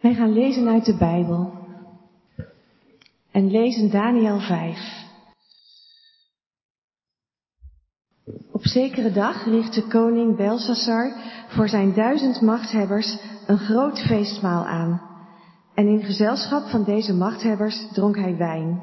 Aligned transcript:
Wij 0.00 0.14
gaan 0.14 0.32
lezen 0.32 0.68
uit 0.68 0.84
de 0.84 0.96
Bijbel. 0.96 1.52
En 3.30 3.50
lezen 3.50 3.90
Daniel 3.90 4.40
5. 4.40 5.06
Op 8.52 8.66
zekere 8.66 9.12
dag 9.12 9.44
richtte 9.44 9.82
koning 9.82 10.36
Belshazzar 10.36 11.12
voor 11.48 11.68
zijn 11.68 11.94
duizend 11.94 12.40
machthebbers 12.40 13.18
een 13.46 13.58
groot 13.58 13.98
feestmaal 13.98 14.66
aan. 14.66 15.02
En 15.74 15.86
in 15.86 16.02
gezelschap 16.02 16.68
van 16.68 16.84
deze 16.84 17.14
machthebbers 17.14 17.86
dronk 17.92 18.16
hij 18.16 18.36
wijn. 18.36 18.82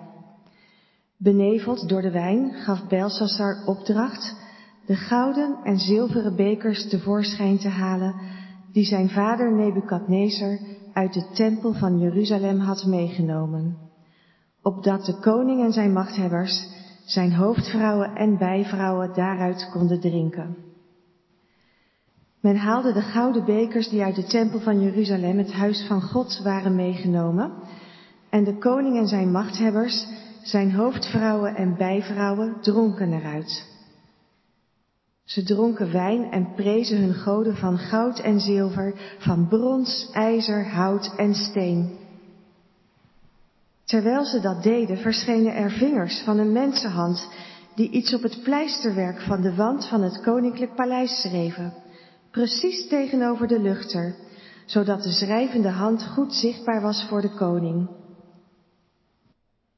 Beneveld 1.18 1.89
door 1.89 2.02
de 2.02 2.11
wijn 2.11 2.54
gaf 2.54 2.88
Belshazzar 2.88 3.63
opdracht 3.66 4.36
de 4.86 4.95
gouden 4.95 5.57
en 5.63 5.77
zilveren 5.77 6.36
bekers 6.36 6.89
tevoorschijn 6.89 7.57
te 7.57 7.70
halen 7.70 8.16
die 8.71 8.86
zijn 8.86 9.09
vader 9.09 9.52
Nebukadnezar 9.52 10.59
uit 10.95 11.13
de 11.13 11.27
tempel 11.34 11.73
van 11.73 11.99
Jeruzalem 11.99 12.59
had 12.59 12.85
meegenomen, 12.85 13.77
opdat 14.62 15.05
de 15.05 15.20
koning 15.20 15.63
en 15.63 15.71
zijn 15.71 15.94
machthebbers, 15.94 16.68
zijn 17.05 17.34
hoofdvrouwen 17.34 18.16
en 18.16 18.38
bijvrouwen 18.38 19.13
daaruit 19.13 19.70
konden 19.71 19.99
drinken. 19.99 20.55
Men 22.40 22.55
haalde 22.55 22.94
de 22.94 23.02
gouden 23.02 23.45
bekers 23.45 23.90
die 23.90 24.04
uit 24.04 24.16
de 24.16 24.23
tempel 24.23 24.59
van 24.59 24.81
Jeruzalem, 24.81 25.38
het 25.38 25.52
huis 25.54 25.85
van 25.88 26.02
God, 26.02 26.41
waren 26.44 26.76
meegenomen, 26.76 27.52
en 28.30 28.43
de 28.43 28.57
koning 28.57 28.98
en 28.98 29.07
zijn 29.07 29.32
machthebbers, 29.32 30.07
zijn 30.43 30.71
hoofdvrouwen 30.71 31.55
en 31.55 31.77
bijvrouwen, 31.77 32.62
dronken 32.62 33.13
eruit. 33.13 33.74
Ze 35.25 35.43
dronken 35.43 35.91
wijn 35.91 36.31
en 36.31 36.53
prezen 36.55 36.97
hun 36.97 37.13
goden 37.13 37.55
van 37.55 37.77
goud 37.77 38.20
en 38.20 38.39
zilver, 38.39 38.93
van 39.20 39.48
brons, 39.48 40.09
ijzer, 40.11 40.70
hout 40.70 41.13
en 41.17 41.34
steen. 41.34 41.98
Terwijl 43.85 44.26
ze 44.26 44.40
dat 44.40 44.63
deden, 44.63 44.98
verschenen 44.98 45.55
er 45.55 45.71
vingers 45.71 46.21
van 46.23 46.37
een 46.37 46.51
mensenhand 46.51 47.29
die 47.76 47.90
iets 47.90 48.13
op 48.13 48.21
het 48.21 48.43
pleisterwerk 48.43 49.21
van 49.21 49.41
de 49.41 49.55
wand 49.55 49.87
van 49.87 50.01
het 50.01 50.21
koninklijk 50.21 50.76
paleis 50.76 51.21
schreven, 51.21 51.73
precies 52.32 52.87
tegenover 52.87 53.48
de 53.48 53.60
luchter, 53.60 54.15
zodat 54.65 55.04
de 55.04 55.12
schrijvende 55.12 55.70
hand 55.70 56.04
goed 56.04 56.34
zichtbaar 56.34 56.82
was 56.82 57.05
voor 57.10 57.21
de 57.21 57.34
koning. 57.35 57.89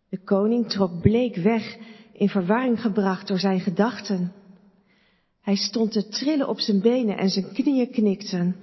De 0.10 0.24
koning 0.24 0.70
trok 0.70 1.02
bleek 1.02 1.36
weg, 1.36 1.78
in 2.14 2.30
verwarring 2.30 2.82
gebracht 2.82 3.28
door 3.28 3.40
zijn 3.40 3.60
gedachten. 3.60 4.32
Hij 5.48 5.56
stond 5.56 5.92
te 5.92 6.08
trillen 6.08 6.48
op 6.48 6.60
zijn 6.60 6.82
benen 6.82 7.18
en 7.18 7.30
zijn 7.30 7.54
knieën 7.54 7.92
knikten. 7.92 8.56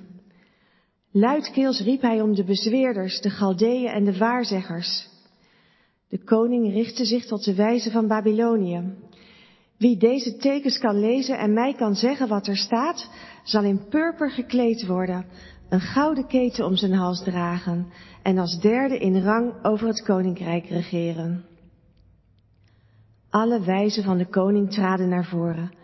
Luidkeels 1.13 1.81
riep 1.81 2.01
hij 2.01 2.21
om 2.21 2.35
de 2.35 2.45
bezweerders, 2.45 3.21
de 3.21 3.31
Galdeeën 3.31 3.89
en 3.89 4.05
de 4.05 4.19
waarzeggers. 4.19 5.09
De 6.09 6.25
koning 6.25 6.73
richtte 6.73 7.05
zich 7.05 7.27
tot 7.27 7.45
de 7.45 7.55
wijze 7.55 7.91
van 7.91 8.07
Babylonië. 8.07 8.95
Wie 9.79 9.97
deze 9.97 10.37
tekens 10.37 10.79
kan 10.79 11.01
lezen 11.01 11.39
en 11.39 11.53
mij 11.53 11.75
kan 11.75 11.95
zeggen 11.95 12.29
wat 12.29 12.47
er 12.47 12.57
staat, 12.57 13.11
zal 13.45 13.63
in 13.63 13.89
purper 13.89 14.31
gekleed 14.31 14.87
worden, 14.87 15.27
een 15.69 15.81
gouden 15.81 16.27
keten 16.27 16.65
om 16.65 16.77
zijn 16.77 16.93
hals 16.93 17.23
dragen 17.23 17.87
en 18.23 18.39
als 18.39 18.61
derde 18.61 18.99
in 18.99 19.23
rang 19.23 19.65
over 19.65 19.87
het 19.87 20.03
koninkrijk 20.03 20.67
regeren. 20.67 21.45
Alle 23.31 23.61
wijzen 23.61 24.03
van 24.03 24.19
de 24.19 24.27
koning 24.27 24.73
traden 24.73 25.09
naar 25.09 25.25
voren 25.25 25.83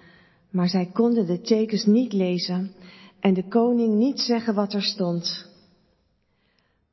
maar 0.50 0.68
zij 0.68 0.90
konden 0.92 1.26
de 1.26 1.40
tekens 1.40 1.84
niet 1.84 2.12
lezen 2.12 2.72
en 3.20 3.34
de 3.34 3.48
koning 3.48 3.94
niet 3.94 4.20
zeggen 4.20 4.54
wat 4.54 4.72
er 4.72 4.82
stond. 4.82 5.48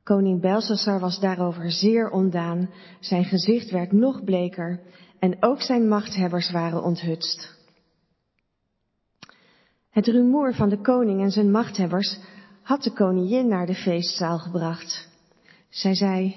Koning 0.02 0.40
Belshazzar 0.40 1.00
was 1.00 1.20
daarover 1.20 1.70
zeer 1.70 2.10
ondaan, 2.10 2.70
zijn 3.00 3.24
gezicht 3.24 3.70
werd 3.70 3.92
nog 3.92 4.24
bleker 4.24 4.80
en 5.18 5.36
ook 5.40 5.62
zijn 5.62 5.88
machthebbers 5.88 6.50
waren 6.50 6.82
onthutst. 6.82 7.56
Het 9.90 10.06
rumoer 10.06 10.54
van 10.54 10.68
de 10.68 10.80
koning 10.80 11.20
en 11.20 11.30
zijn 11.30 11.50
machthebbers 11.50 12.18
had 12.62 12.82
de 12.82 12.92
koningin 12.92 13.48
naar 13.48 13.66
de 13.66 13.74
feestzaal 13.74 14.38
gebracht. 14.38 15.08
Zij 15.68 15.94
zei, 15.94 16.36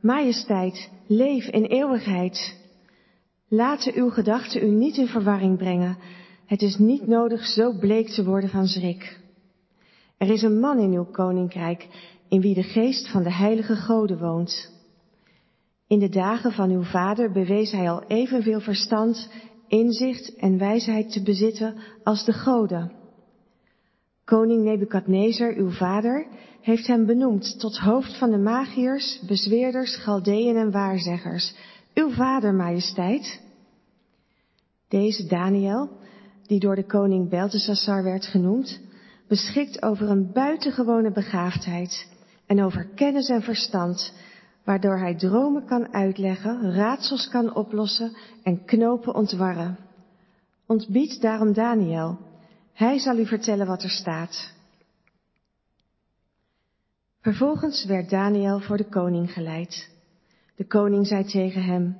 Majesteit, 0.00 0.90
leef 1.06 1.46
in 1.46 1.64
eeuwigheid. 1.64 2.56
Laten 3.48 3.94
uw 3.94 4.10
gedachten 4.10 4.62
u 4.62 4.70
niet 4.70 4.96
in 4.96 5.06
verwarring 5.06 5.58
brengen 5.58 5.96
het 6.46 6.62
is 6.62 6.76
niet 6.76 7.06
nodig 7.06 7.46
zo 7.46 7.78
bleek 7.78 8.08
te 8.08 8.24
worden 8.24 8.50
van 8.50 8.66
schrik. 8.66 9.20
Er 10.16 10.30
is 10.30 10.42
een 10.42 10.60
man 10.60 10.78
in 10.78 10.92
uw 10.92 11.04
koninkrijk 11.04 11.88
in 12.28 12.40
wie 12.40 12.54
de 12.54 12.62
geest 12.62 13.10
van 13.10 13.22
de 13.22 13.32
heilige 13.32 13.76
goden 13.76 14.18
woont. 14.18 14.72
In 15.86 15.98
de 15.98 16.08
dagen 16.08 16.52
van 16.52 16.70
uw 16.70 16.82
vader 16.82 17.32
bewees 17.32 17.72
hij 17.72 17.90
al 17.90 18.02
evenveel 18.06 18.60
verstand, 18.60 19.28
inzicht 19.68 20.36
en 20.36 20.58
wijsheid 20.58 21.12
te 21.12 21.22
bezitten 21.22 21.74
als 22.02 22.24
de 22.24 22.32
goden. 22.32 22.92
Koning 24.24 24.64
Nebukadnezar, 24.64 25.54
uw 25.54 25.70
vader, 25.70 26.26
heeft 26.60 26.86
hem 26.86 27.06
benoemd 27.06 27.60
tot 27.60 27.78
hoofd 27.78 28.18
van 28.18 28.30
de 28.30 28.38
magiërs, 28.38 29.20
bezweerders, 29.26 29.96
galdeën 29.96 30.56
en 30.56 30.70
waarzeggers. 30.70 31.54
Uw 31.94 32.10
vader, 32.10 32.54
majesteit. 32.54 33.40
Deze 34.88 35.26
Daniel, 35.26 35.90
die 36.52 36.60
door 36.60 36.76
de 36.76 36.86
koning 36.86 37.28
Beltesassar 37.28 38.02
werd 38.02 38.26
genoemd, 38.26 38.80
beschikt 39.28 39.82
over 39.82 40.10
een 40.10 40.32
buitengewone 40.32 41.12
begaafdheid 41.12 42.06
en 42.46 42.62
over 42.62 42.88
kennis 42.94 43.28
en 43.28 43.42
verstand, 43.42 44.12
waardoor 44.64 44.98
hij 44.98 45.14
dromen 45.14 45.64
kan 45.66 45.94
uitleggen, 45.94 46.72
raadsels 46.72 47.28
kan 47.28 47.54
oplossen 47.54 48.16
en 48.42 48.64
knopen 48.64 49.14
ontwarren. 49.14 49.78
Ontbied 50.66 51.20
daarom 51.20 51.52
Daniel. 51.52 52.18
Hij 52.72 52.98
zal 52.98 53.18
u 53.18 53.26
vertellen 53.26 53.66
wat 53.66 53.82
er 53.82 53.90
staat. 53.90 54.52
Vervolgens 57.20 57.84
werd 57.84 58.10
Daniel 58.10 58.60
voor 58.60 58.76
de 58.76 58.88
koning 58.88 59.32
geleid. 59.32 59.90
De 60.56 60.66
koning 60.66 61.06
zei 61.06 61.24
tegen 61.24 61.64
hem, 61.64 61.98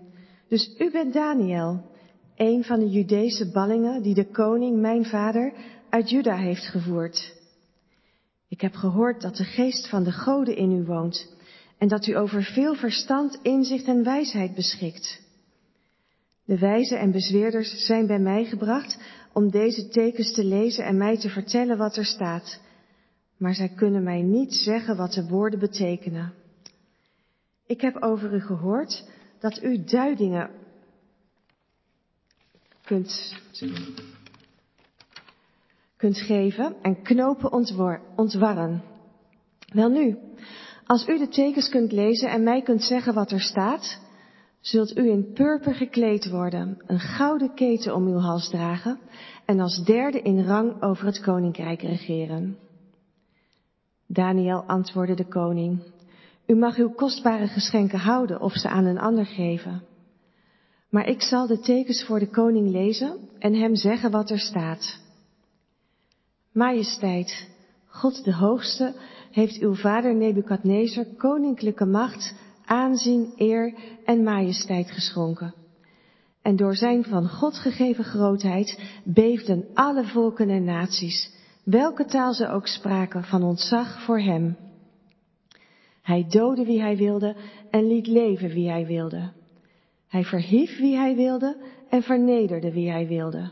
dus 0.48 0.74
u 0.78 0.90
bent 0.90 1.12
Daniel, 1.12 1.90
een 2.36 2.64
van 2.64 2.78
de 2.78 2.88
Judese 2.88 3.50
ballingen 3.50 4.02
die 4.02 4.14
de 4.14 4.30
koning, 4.30 4.80
mijn 4.80 5.04
vader, 5.04 5.52
uit 5.88 6.10
Juda 6.10 6.36
heeft 6.36 6.66
gevoerd. 6.66 7.34
Ik 8.48 8.60
heb 8.60 8.74
gehoord 8.74 9.20
dat 9.20 9.36
de 9.36 9.44
geest 9.44 9.88
van 9.88 10.04
de 10.04 10.12
goden 10.12 10.56
in 10.56 10.72
u 10.72 10.84
woont 10.84 11.34
en 11.78 11.88
dat 11.88 12.06
u 12.06 12.16
over 12.16 12.42
veel 12.42 12.74
verstand, 12.74 13.38
inzicht 13.42 13.86
en 13.86 14.04
wijsheid 14.04 14.54
beschikt. 14.54 15.20
De 16.44 16.58
wijzen 16.58 16.98
en 16.98 17.10
bezweerders 17.10 17.86
zijn 17.86 18.06
bij 18.06 18.18
mij 18.18 18.44
gebracht 18.44 18.98
om 19.32 19.50
deze 19.50 19.88
tekens 19.88 20.32
te 20.32 20.44
lezen 20.44 20.84
en 20.84 20.96
mij 20.96 21.18
te 21.18 21.28
vertellen 21.28 21.78
wat 21.78 21.96
er 21.96 22.04
staat, 22.04 22.60
maar 23.36 23.54
zij 23.54 23.68
kunnen 23.68 24.02
mij 24.02 24.22
niet 24.22 24.54
zeggen 24.54 24.96
wat 24.96 25.12
de 25.12 25.28
woorden 25.28 25.58
betekenen. 25.58 26.32
Ik 27.66 27.80
heb 27.80 28.02
over 28.02 28.34
u 28.34 28.40
gehoord 28.40 29.04
dat 29.40 29.62
u 29.62 29.84
duidingen 29.84 30.50
kunt, 32.92 33.36
kunt 35.96 36.18
geven 36.18 36.76
en 36.82 37.02
knopen 37.02 37.52
ontwarren. 38.16 38.82
Wel 39.72 39.88
nu, 39.88 40.18
als 40.86 41.08
u 41.08 41.18
de 41.18 41.28
tekens 41.28 41.68
kunt 41.68 41.92
lezen 41.92 42.30
en 42.30 42.42
mij 42.42 42.62
kunt 42.62 42.82
zeggen 42.82 43.14
wat 43.14 43.30
er 43.30 43.40
staat, 43.40 44.00
zult 44.60 44.96
u 44.96 45.10
in 45.10 45.32
purper 45.32 45.74
gekleed 45.74 46.30
worden, 46.30 46.82
een 46.86 47.00
gouden 47.00 47.54
keten 47.54 47.94
om 47.94 48.06
uw 48.06 48.18
hals 48.18 48.48
dragen 48.48 48.98
en 49.44 49.60
als 49.60 49.84
derde 49.84 50.20
in 50.20 50.44
rang 50.44 50.82
over 50.82 51.06
het 51.06 51.20
koninkrijk 51.20 51.82
regeren. 51.82 52.58
Daniel 54.06 54.62
antwoordde 54.62 55.14
de 55.14 55.28
koning, 55.28 55.82
u 56.46 56.54
mag 56.54 56.76
uw 56.76 56.90
kostbare 56.90 57.46
geschenken 57.46 57.98
houden 57.98 58.40
of 58.40 58.52
ze 58.52 58.68
aan 58.68 58.84
een 58.84 58.98
ander 58.98 59.26
geven. 59.26 59.91
Maar 60.92 61.08
ik 61.08 61.22
zal 61.22 61.46
de 61.46 61.58
tekens 61.58 62.04
voor 62.04 62.18
de 62.18 62.28
koning 62.28 62.70
lezen 62.70 63.18
en 63.38 63.54
hem 63.54 63.76
zeggen 63.76 64.10
wat 64.10 64.30
er 64.30 64.38
staat. 64.38 65.00
Majesteit, 66.52 67.48
God 67.86 68.24
de 68.24 68.34
Hoogste 68.34 68.94
heeft 69.30 69.60
uw 69.60 69.74
vader 69.74 70.14
Nebukadnezar 70.14 71.04
koninklijke 71.16 71.84
macht, 71.84 72.34
aanzien, 72.64 73.32
eer 73.36 73.74
en 74.04 74.22
majesteit 74.22 74.90
geschonken. 74.90 75.54
En 76.42 76.56
door 76.56 76.74
zijn 76.74 77.04
van 77.04 77.28
God 77.28 77.58
gegeven 77.58 78.04
grootheid 78.04 78.78
beefden 79.04 79.64
alle 79.74 80.04
volken 80.04 80.50
en 80.50 80.64
naties, 80.64 81.30
welke 81.64 82.04
taal 82.04 82.32
ze 82.32 82.48
ook 82.48 82.66
spraken, 82.66 83.24
van 83.24 83.42
ontzag 83.42 84.02
voor 84.04 84.20
hem. 84.20 84.56
Hij 86.02 86.26
doodde 86.28 86.64
wie 86.64 86.80
hij 86.80 86.96
wilde 86.96 87.36
en 87.70 87.86
liet 87.86 88.06
leven 88.06 88.48
wie 88.48 88.70
hij 88.70 88.86
wilde. 88.86 89.40
Hij 90.12 90.24
verhief 90.24 90.78
wie 90.78 90.96
hij 90.96 91.16
wilde 91.16 91.56
en 91.88 92.02
vernederde 92.02 92.72
wie 92.72 92.90
hij 92.90 93.06
wilde. 93.06 93.50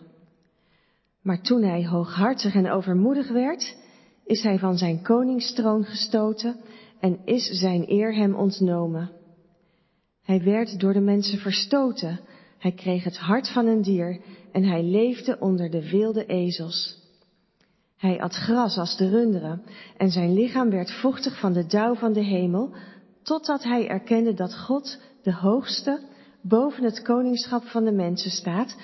Maar 1.22 1.40
toen 1.40 1.62
hij 1.62 1.86
hooghartig 1.86 2.54
en 2.54 2.70
overmoedig 2.70 3.28
werd, 3.28 3.76
is 4.24 4.42
hij 4.42 4.58
van 4.58 4.78
zijn 4.78 5.02
koningstroon 5.02 5.84
gestoten 5.84 6.56
en 6.98 7.18
is 7.24 7.46
zijn 7.46 7.90
eer 7.90 8.14
hem 8.14 8.34
ontnomen. 8.34 9.10
Hij 10.22 10.42
werd 10.42 10.80
door 10.80 10.92
de 10.92 11.00
mensen 11.00 11.38
verstoten, 11.38 12.20
hij 12.58 12.72
kreeg 12.72 13.04
het 13.04 13.18
hart 13.18 13.48
van 13.48 13.66
een 13.66 13.82
dier 13.82 14.20
en 14.52 14.64
hij 14.64 14.82
leefde 14.82 15.36
onder 15.38 15.70
de 15.70 15.90
wilde 15.90 16.26
ezels. 16.26 16.98
Hij 17.96 18.20
at 18.20 18.34
gras 18.34 18.78
als 18.78 18.96
de 18.96 19.08
runderen 19.08 19.62
en 19.96 20.10
zijn 20.10 20.32
lichaam 20.32 20.70
werd 20.70 20.92
vochtig 20.92 21.40
van 21.40 21.52
de 21.52 21.66
dauw 21.66 21.94
van 21.94 22.12
de 22.12 22.24
hemel, 22.24 22.74
totdat 23.22 23.62
hij 23.62 23.88
erkende 23.88 24.34
dat 24.34 24.58
God, 24.58 24.98
de 25.22 25.32
hoogste, 25.32 26.08
boven 26.42 26.84
het 26.84 27.02
koningschap 27.02 27.64
van 27.64 27.84
de 27.84 27.92
mensen 27.92 28.30
staat 28.30 28.76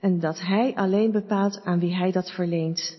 en 0.00 0.20
dat 0.20 0.40
hij 0.40 0.74
alleen 0.74 1.12
bepaalt 1.12 1.60
aan 1.64 1.78
wie 1.80 1.94
hij 1.94 2.12
dat 2.12 2.30
verleent. 2.30 2.98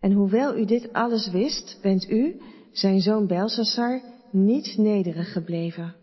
En 0.00 0.12
hoewel 0.12 0.56
u 0.56 0.64
dit 0.64 0.92
alles 0.92 1.30
wist, 1.30 1.78
bent 1.82 2.10
u, 2.10 2.40
zijn 2.72 3.00
zoon 3.00 3.26
Belsassar, 3.26 4.00
niet 4.30 4.76
nederig 4.76 5.32
gebleven. 5.32 5.94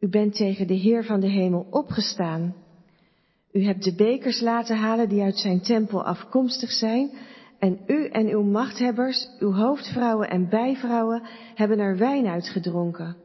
U 0.00 0.08
bent 0.08 0.34
tegen 0.34 0.66
de 0.66 0.74
Heer 0.74 1.04
van 1.04 1.20
de 1.20 1.28
hemel 1.28 1.66
opgestaan. 1.70 2.54
U 3.52 3.64
hebt 3.64 3.84
de 3.84 3.94
bekers 3.94 4.40
laten 4.40 4.76
halen 4.76 5.08
die 5.08 5.22
uit 5.22 5.38
zijn 5.38 5.60
tempel 5.60 6.04
afkomstig 6.04 6.70
zijn, 6.70 7.10
en 7.58 7.78
u 7.86 8.06
en 8.06 8.28
uw 8.28 8.42
machthebbers, 8.42 9.28
uw 9.38 9.52
hoofdvrouwen 9.52 10.30
en 10.30 10.48
bijvrouwen 10.48 11.22
hebben 11.54 11.78
er 11.78 11.96
wijn 11.96 12.26
uitgedronken. 12.26 13.16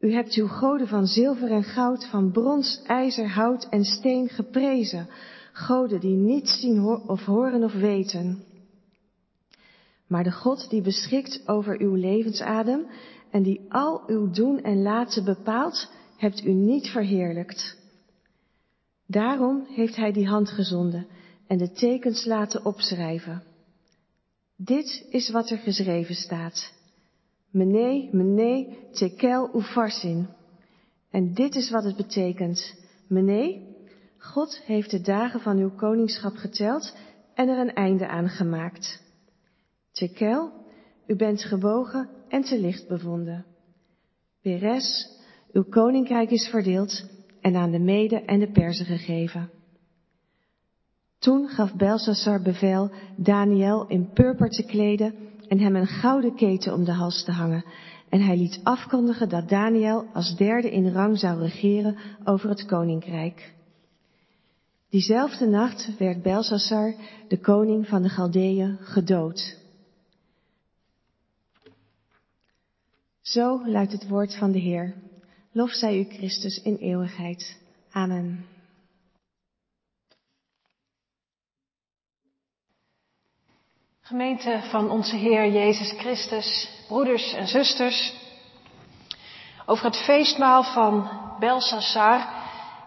U 0.00 0.12
hebt 0.12 0.34
uw 0.34 0.46
goden 0.46 0.88
van 0.88 1.06
zilver 1.06 1.50
en 1.50 1.64
goud, 1.64 2.06
van 2.06 2.30
brons, 2.30 2.82
ijzer, 2.86 3.28
hout 3.28 3.66
en 3.70 3.84
steen 3.84 4.28
geprezen, 4.28 5.08
goden 5.52 6.00
die 6.00 6.16
niet 6.16 6.48
zien 6.48 6.84
of 6.84 7.24
horen 7.24 7.64
of 7.64 7.72
weten. 7.72 8.44
Maar 10.06 10.24
de 10.24 10.32
God 10.32 10.70
die 10.70 10.82
beschikt 10.82 11.48
over 11.48 11.80
uw 11.80 11.94
levensadem 11.94 12.86
en 13.30 13.42
die 13.42 13.60
al 13.68 14.02
uw 14.06 14.30
doen 14.30 14.62
en 14.62 14.82
laten 14.82 15.24
bepaalt, 15.24 15.90
hebt 16.16 16.44
u 16.44 16.52
niet 16.52 16.88
verheerlijkt. 16.88 17.76
Daarom 19.06 19.66
heeft 19.68 19.96
hij 19.96 20.12
die 20.12 20.28
hand 20.28 20.50
gezonden 20.50 21.06
en 21.46 21.58
de 21.58 21.72
tekens 21.72 22.24
laten 22.24 22.64
opschrijven. 22.64 23.42
Dit 24.56 25.06
is 25.10 25.30
wat 25.30 25.50
er 25.50 25.58
geschreven 25.58 26.14
staat. 26.14 26.72
Mene, 27.56 28.08
mene, 28.12 28.66
tekel 28.92 29.50
ufarsin. 29.54 30.26
En 31.10 31.34
dit 31.34 31.54
is 31.54 31.70
wat 31.70 31.84
het 31.84 31.96
betekent. 31.96 32.74
Mene, 33.08 33.60
God 34.18 34.60
heeft 34.64 34.90
de 34.90 35.00
dagen 35.00 35.40
van 35.40 35.58
uw 35.58 35.70
koningschap 35.70 36.36
geteld 36.36 36.96
en 37.34 37.48
er 37.48 37.58
een 37.58 37.74
einde 37.74 38.08
aan 38.08 38.28
gemaakt. 38.28 39.02
Tekel, 39.92 40.52
u 41.06 41.16
bent 41.16 41.44
gebogen 41.44 42.08
en 42.28 42.42
te 42.42 42.60
licht 42.60 42.88
bevonden. 42.88 43.44
Peres, 44.42 45.08
uw 45.52 45.64
koninkrijk 45.64 46.30
is 46.30 46.48
verdeeld 46.48 47.04
en 47.40 47.56
aan 47.56 47.70
de 47.70 47.78
Mede 47.78 48.20
en 48.20 48.38
de 48.38 48.50
Perzen 48.50 48.86
gegeven. 48.86 49.50
Toen 51.18 51.48
gaf 51.48 51.74
Belsassar 51.74 52.42
bevel 52.42 52.90
Daniel 53.16 53.86
in 53.86 54.10
purper 54.12 54.48
te 54.48 54.62
kleden 54.62 55.14
en 55.48 55.58
hem 55.58 55.76
een 55.76 55.86
gouden 55.86 56.34
keten 56.34 56.74
om 56.74 56.84
de 56.84 56.92
hals 56.92 57.24
te 57.24 57.32
hangen. 57.32 57.64
En 58.08 58.20
hij 58.20 58.36
liet 58.36 58.60
afkondigen 58.62 59.28
dat 59.28 59.48
Daniel 59.48 60.06
als 60.12 60.36
derde 60.36 60.70
in 60.70 60.92
rang 60.92 61.18
zou 61.18 61.40
regeren 61.40 61.96
over 62.24 62.48
het 62.48 62.66
koninkrijk. 62.66 63.54
Diezelfde 64.90 65.46
nacht 65.46 65.98
werd 65.98 66.22
Belsassar, 66.22 66.94
de 67.28 67.38
koning 67.40 67.86
van 67.88 68.02
de 68.02 68.08
Galdeeën, 68.08 68.78
gedood. 68.80 69.56
Zo 73.20 73.68
luidt 73.68 73.92
het 73.92 74.08
woord 74.08 74.36
van 74.36 74.52
de 74.52 74.58
Heer. 74.58 74.94
Lof 75.52 75.70
zij 75.70 75.98
u 75.98 76.04
Christus 76.04 76.62
in 76.62 76.76
eeuwigheid. 76.76 77.60
Amen. 77.90 78.44
Gemeente 84.06 84.60
van 84.70 84.90
onze 84.90 85.16
Heer 85.16 85.48
Jezus 85.48 85.94
Christus, 85.98 86.70
broeders 86.88 87.32
en 87.32 87.46
zusters. 87.46 88.14
Over 89.64 89.84
het 89.84 89.96
feestmaal 89.96 90.62
van 90.62 91.10
Belsassar 91.38 92.28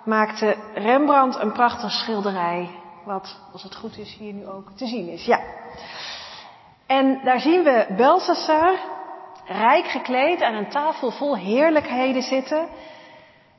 maakte 0.05 0.57
Rembrandt 0.73 1.39
een 1.39 1.51
prachtig 1.51 1.91
schilderij. 1.91 2.69
Wat, 3.05 3.39
als 3.53 3.63
het 3.63 3.75
goed 3.75 3.97
is, 3.97 4.15
hier 4.19 4.33
nu 4.33 4.47
ook 4.47 4.71
te 4.75 4.87
zien 4.87 5.09
is. 5.09 5.25
Ja. 5.25 5.41
En 6.87 7.21
daar 7.23 7.39
zien 7.39 7.63
we 7.63 7.93
Belsassar, 7.97 8.75
rijk 9.45 9.87
gekleed, 9.87 10.41
aan 10.41 10.55
een 10.55 10.69
tafel 10.69 11.11
vol 11.11 11.37
heerlijkheden 11.37 12.21
zitten. 12.21 12.69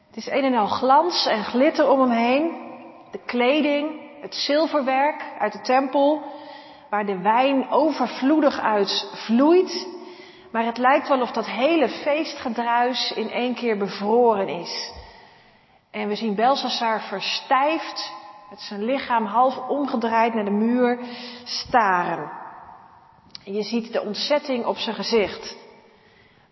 Het 0.07 0.17
is 0.17 0.27
een 0.27 0.45
en 0.45 0.55
al 0.55 0.67
glans 0.67 1.27
en 1.27 1.45
glitter 1.45 1.91
om 1.91 2.01
hem 2.01 2.11
heen. 2.11 2.53
De 3.11 3.21
kleding, 3.27 4.01
het 4.21 4.35
zilverwerk 4.35 5.23
uit 5.39 5.53
de 5.53 5.61
tempel, 5.61 6.23
waar 6.91 7.07
de 7.07 7.21
wijn 7.21 7.71
overvloedig 7.71 8.61
uit 8.61 9.11
vloeit. 9.15 9.89
Maar 10.53 10.65
het 10.65 10.79
lijkt 10.79 11.09
wel 11.09 11.21
of 11.21 11.31
dat 11.31 11.47
hele 11.47 11.89
feestgedruis 11.89 13.13
in 13.13 13.31
één 13.31 13.55
keer 13.55 13.77
bevroren 13.77 14.49
is. 14.49 14.93
En 15.91 16.09
we 16.09 16.15
zien 16.15 16.35
Belsassar 16.35 17.01
verstijfd, 17.01 18.13
met 18.51 18.61
zijn 18.61 18.85
lichaam 18.85 19.25
half 19.25 19.69
omgedraaid 19.69 20.35
naar 20.35 20.45
de 20.45 20.51
muur, 20.51 21.01
staren. 21.45 22.31
En 23.45 23.53
je 23.53 23.63
ziet 23.63 23.93
de 23.93 24.03
ontzetting 24.03 24.65
op 24.65 24.77
zijn 24.77 24.95
gezicht. 24.95 25.57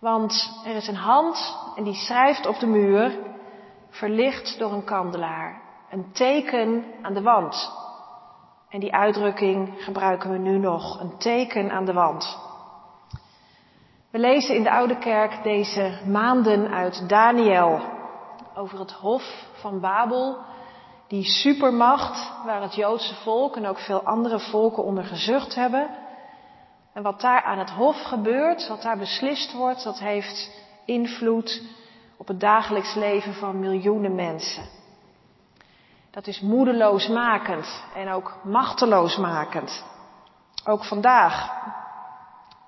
Want 0.00 0.62
er 0.67 0.75
is 0.75 0.88
een 0.88 0.94
hand 0.94 1.56
en 1.76 1.85
die 1.85 1.94
schrijft 1.94 2.46
op 2.46 2.58
de 2.58 2.67
muur, 2.67 3.19
verlicht 3.90 4.58
door 4.58 4.73
een 4.73 4.85
kandelaar. 4.85 5.62
Een 5.90 6.12
teken 6.12 6.85
aan 7.02 7.14
de 7.14 7.23
wand. 7.23 7.73
En 8.68 8.80
die 8.80 8.94
uitdrukking 8.94 9.74
gebruiken 9.78 10.30
we 10.30 10.38
nu 10.38 10.58
nog, 10.58 11.00
een 11.00 11.18
teken 11.18 11.70
aan 11.70 11.84
de 11.84 11.92
wand. 11.92 12.38
We 14.10 14.18
lezen 14.18 14.54
in 14.54 14.62
de 14.62 14.70
Oude 14.70 14.98
Kerk 14.98 15.42
deze 15.42 15.98
maanden 16.06 16.68
uit 16.70 17.08
Daniel 17.08 17.80
over 18.54 18.78
het 18.78 18.92
Hof 18.92 19.46
van 19.52 19.80
Babel, 19.80 20.38
die 21.06 21.24
supermacht 21.24 22.32
waar 22.44 22.62
het 22.62 22.74
Joodse 22.74 23.14
volk 23.14 23.56
en 23.56 23.66
ook 23.66 23.78
veel 23.78 24.02
andere 24.02 24.40
volken 24.40 24.84
onder 24.84 25.04
gezucht 25.04 25.54
hebben. 25.54 25.88
En 26.92 27.02
wat 27.02 27.20
daar 27.20 27.42
aan 27.42 27.58
het 27.58 27.70
Hof 27.70 28.02
gebeurt, 28.02 28.68
wat 28.68 28.82
daar 28.82 28.98
beslist 28.98 29.52
wordt, 29.52 29.84
dat 29.84 29.98
heeft 29.98 30.50
invloed 30.84 31.62
op 32.16 32.28
het 32.28 32.40
dagelijks 32.40 32.94
leven 32.94 33.34
van 33.34 33.60
miljoenen 33.60 34.14
mensen. 34.14 34.77
Dat 36.18 36.26
is 36.26 36.40
moedeloosmakend 36.40 37.84
en 37.94 38.08
ook 38.08 38.37
machteloosmakend. 38.42 39.84
Ook 40.64 40.84
vandaag. 40.84 41.50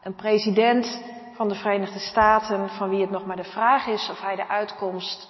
Een 0.03 0.15
president 0.15 1.03
van 1.35 1.49
de 1.49 1.55
Verenigde 1.55 1.99
Staten, 1.99 2.69
van 2.69 2.89
wie 2.89 3.01
het 3.01 3.11
nog 3.11 3.27
maar 3.27 3.37
de 3.37 3.45
vraag 3.45 3.87
is 3.87 4.09
of 4.11 4.21
hij 4.21 4.37
de 4.37 4.49
uitkomst 4.49 5.29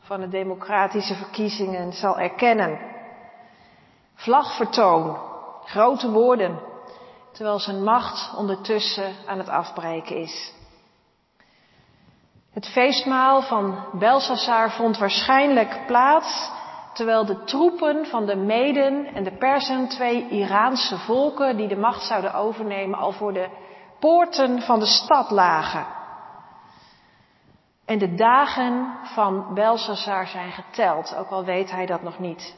van 0.00 0.20
de 0.20 0.28
democratische 0.28 1.14
verkiezingen 1.14 1.92
zal 1.92 2.18
erkennen. 2.18 2.78
Vlagvertoon, 4.14 5.18
grote 5.64 6.10
woorden, 6.10 6.60
terwijl 7.32 7.58
zijn 7.58 7.82
macht 7.82 8.36
ondertussen 8.36 9.14
aan 9.26 9.38
het 9.38 9.48
afbreken 9.48 10.16
is. 10.16 10.52
Het 12.52 12.66
feestmaal 12.66 13.42
van 13.42 13.84
Belsassar 13.92 14.70
vond 14.70 14.98
waarschijnlijk 14.98 15.86
plaats 15.86 16.58
terwijl 16.92 17.24
de 17.26 17.44
troepen 17.44 18.06
van 18.06 18.26
de 18.26 18.36
Meden 18.36 19.06
en 19.14 19.24
de 19.24 19.36
Persen, 19.36 19.88
twee 19.88 20.28
Iraanse 20.28 20.98
volken 20.98 21.56
die 21.56 21.68
de 21.68 21.76
macht 21.76 22.02
zouden 22.02 22.34
overnemen, 22.34 22.98
al 22.98 23.12
voor 23.12 23.32
de 23.32 23.48
poorten 23.98 24.62
van 24.62 24.78
de 24.78 24.86
stad 24.86 25.30
lagen. 25.30 25.86
En 27.84 27.98
de 27.98 28.14
dagen 28.14 28.96
van 29.02 29.54
Belsassar 29.54 30.26
zijn 30.26 30.52
geteld, 30.52 31.16
ook 31.16 31.30
al 31.30 31.44
weet 31.44 31.70
hij 31.70 31.86
dat 31.86 32.02
nog 32.02 32.18
niet. 32.18 32.56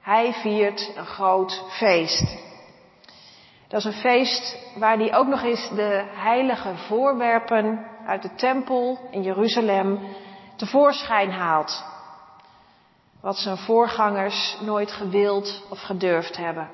Hij 0.00 0.32
viert 0.32 0.92
een 0.96 1.06
groot 1.06 1.64
feest. 1.68 2.40
Dat 3.68 3.80
is 3.80 3.84
een 3.84 4.00
feest 4.00 4.58
waar 4.78 4.96
hij 4.96 5.14
ook 5.14 5.26
nog 5.26 5.42
eens 5.42 5.70
de 5.74 6.04
heilige 6.14 6.76
voorwerpen 6.76 7.86
uit 8.06 8.22
de 8.22 8.34
tempel 8.34 8.98
in 9.10 9.22
Jeruzalem 9.22 10.00
tevoorschijn 10.56 11.30
haalt 11.30 11.91
wat 13.22 13.36
zijn 13.36 13.56
voorgangers 13.56 14.56
nooit 14.60 14.92
gewild 14.92 15.66
of 15.70 15.80
gedurfd 15.80 16.36
hebben. 16.36 16.70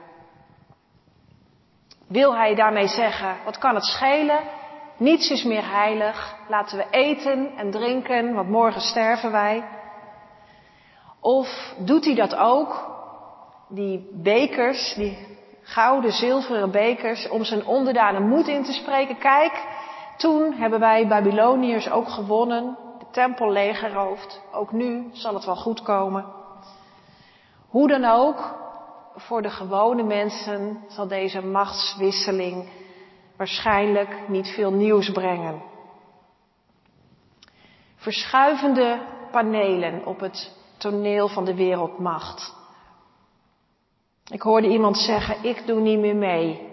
Wil 2.07 2.37
hij 2.37 2.55
daarmee 2.55 2.87
zeggen, 2.87 3.37
wat 3.45 3.59
kan 3.59 3.75
het 3.75 3.85
schelen? 3.85 4.41
Niets 4.97 5.31
is 5.31 5.45
meer 5.45 5.71
heilig. 5.71 6.37
Laten 6.49 6.79
we 6.79 6.87
eten 6.91 7.57
en 7.57 7.71
drinken, 7.71 8.35
want 8.35 8.49
morgen 8.49 8.81
sterven 8.81 9.33
wij. 9.33 9.65
Of 11.21 11.75
doet 11.79 12.05
hij 12.05 12.15
dat 12.15 12.37
ook? 12.37 12.97
Die 13.69 14.11
bekers, 14.13 14.95
die 14.95 15.39
gouden, 15.63 16.13
zilveren 16.13 16.71
bekers 16.71 17.29
om 17.29 17.45
zijn 17.45 17.67
onderdanen 17.67 18.29
moed 18.29 18.49
in 18.49 18.65
te 18.65 18.73
spreken. 18.73 19.19
Kijk, 19.19 19.65
toen 20.17 20.53
hebben 20.53 20.81
wij 20.81 21.09
Babyloniërs 21.09 21.91
ook 21.91 22.09
gewonnen, 22.09 22.79
de 22.99 23.07
tempel 23.11 23.53
leeggeroofd. 23.53 24.41
Ook 24.53 24.73
nu 24.73 25.09
zal 25.13 25.35
het 25.35 25.45
wel 25.45 25.57
goed 25.57 25.83
komen. 25.83 26.38
Hoe 27.69 27.89
dan 27.89 28.05
ook, 28.05 28.57
voor 29.15 29.43
de 29.43 29.51
gewone 29.51 30.03
mensen 30.03 30.85
zal 30.89 31.09
deze 31.09 31.41
machtswisseling 31.41 32.69
waarschijnlijk 33.37 34.29
niet 34.29 34.49
veel 34.49 34.73
nieuws 34.73 35.11
brengen. 35.11 35.63
Verschuivende 37.97 39.01
panelen 39.31 40.07
op 40.07 40.21
het 40.21 40.57
toneel 40.77 41.29
van 41.29 41.45
de 41.45 41.55
wereldmacht. 41.55 42.55
Ik 44.33 44.43
hoorde 44.43 44.69
iemand 44.69 44.97
zeggen, 44.97 45.45
ik 45.45 45.67
doe 45.67 45.81
niet 45.81 45.99
meer 45.99 46.17
mee. 46.17 46.69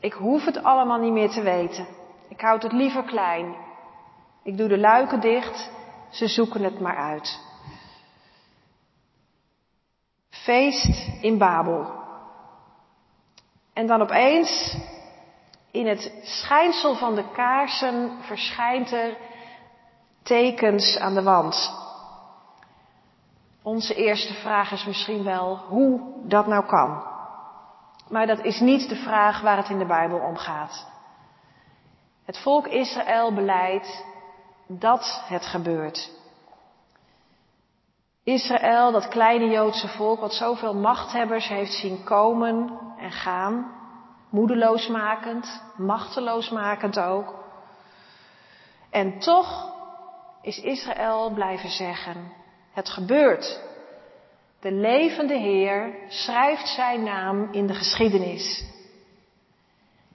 Ik 0.00 0.12
hoef 0.12 0.44
het 0.44 0.62
allemaal 0.62 0.98
niet 0.98 1.12
meer 1.12 1.30
te 1.30 1.42
weten. 1.42 1.86
Ik 2.28 2.40
houd 2.40 2.62
het 2.62 2.72
liever 2.72 3.02
klein. 3.02 3.54
Ik 4.42 4.56
doe 4.56 4.68
de 4.68 4.78
luiken 4.78 5.20
dicht, 5.20 5.70
ze 6.10 6.28
zoeken 6.28 6.62
het 6.64 6.80
maar 6.80 6.96
uit. 6.96 7.49
Feest 10.42 11.08
in 11.20 11.38
Babel. 11.38 11.98
En 13.72 13.86
dan 13.86 14.02
opeens, 14.02 14.76
in 15.70 15.86
het 15.86 16.12
schijnsel 16.22 16.94
van 16.94 17.14
de 17.14 17.30
kaarsen, 17.32 18.10
verschijnt 18.20 18.92
er 18.92 19.16
tekens 20.22 20.98
aan 20.98 21.14
de 21.14 21.22
wand. 21.22 21.72
Onze 23.62 23.94
eerste 23.94 24.34
vraag 24.34 24.72
is 24.72 24.84
misschien 24.84 25.24
wel 25.24 25.56
hoe 25.56 26.00
dat 26.24 26.46
nou 26.46 26.66
kan. 26.66 27.02
Maar 28.08 28.26
dat 28.26 28.44
is 28.44 28.60
niet 28.60 28.88
de 28.88 28.96
vraag 28.96 29.40
waar 29.40 29.56
het 29.56 29.68
in 29.68 29.78
de 29.78 29.86
Bijbel 29.86 30.18
om 30.18 30.36
gaat. 30.36 30.86
Het 32.24 32.38
volk 32.38 32.66
Israël 32.66 33.34
beleidt 33.34 34.04
dat 34.66 35.22
het 35.24 35.46
gebeurt. 35.46 36.19
Israël, 38.24 38.92
dat 38.92 39.08
kleine 39.08 39.50
Joodse 39.50 39.88
volk 39.88 40.20
wat 40.20 40.34
zoveel 40.34 40.74
machthebbers 40.74 41.48
heeft 41.48 41.72
zien 41.72 42.04
komen 42.04 42.78
en 42.98 43.10
gaan, 43.10 43.72
moedeloosmakend, 44.30 45.62
machteloosmakend 45.76 46.98
ook. 46.98 47.44
En 48.90 49.18
toch 49.18 49.72
is 50.42 50.60
Israël 50.60 51.30
blijven 51.30 51.70
zeggen, 51.70 52.32
het 52.72 52.88
gebeurt. 52.88 53.60
De 54.60 54.72
levende 54.72 55.38
Heer 55.38 55.94
schrijft 56.08 56.68
zijn 56.68 57.02
naam 57.02 57.48
in 57.52 57.66
de 57.66 57.74
geschiedenis. 57.74 58.64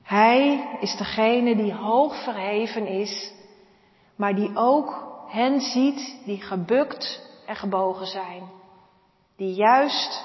Hij 0.03 0.67
is 0.79 0.95
degene 0.97 1.55
die 1.55 1.73
hoog 1.73 2.23
verheven 2.23 2.87
is, 2.87 3.33
maar 4.15 4.35
die 4.35 4.51
ook 4.55 5.03
hen 5.27 5.59
ziet 5.59 6.21
die 6.25 6.41
gebukt 6.41 7.33
en 7.45 7.55
gebogen 7.55 8.05
zijn. 8.05 8.49
Die 9.37 9.53
juist 9.53 10.23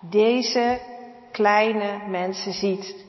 deze 0.00 0.80
kleine 1.32 2.08
mensen 2.08 2.52
ziet. 2.52 3.04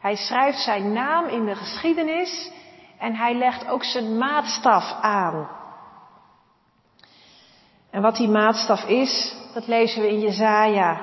Hij 0.00 0.16
schrijft 0.16 0.58
zijn 0.58 0.92
naam 0.92 1.26
in 1.26 1.44
de 1.44 1.54
geschiedenis 1.54 2.50
en 2.98 3.14
hij 3.14 3.34
legt 3.34 3.68
ook 3.68 3.84
zijn 3.84 4.18
maatstaf 4.18 4.92
aan. 5.00 5.48
En 7.90 8.02
wat 8.02 8.16
die 8.16 8.28
maatstaf 8.28 8.84
is, 8.84 9.36
dat 9.54 9.66
lezen 9.66 10.02
we 10.02 10.08
in 10.08 10.20
Jezaja, 10.20 11.00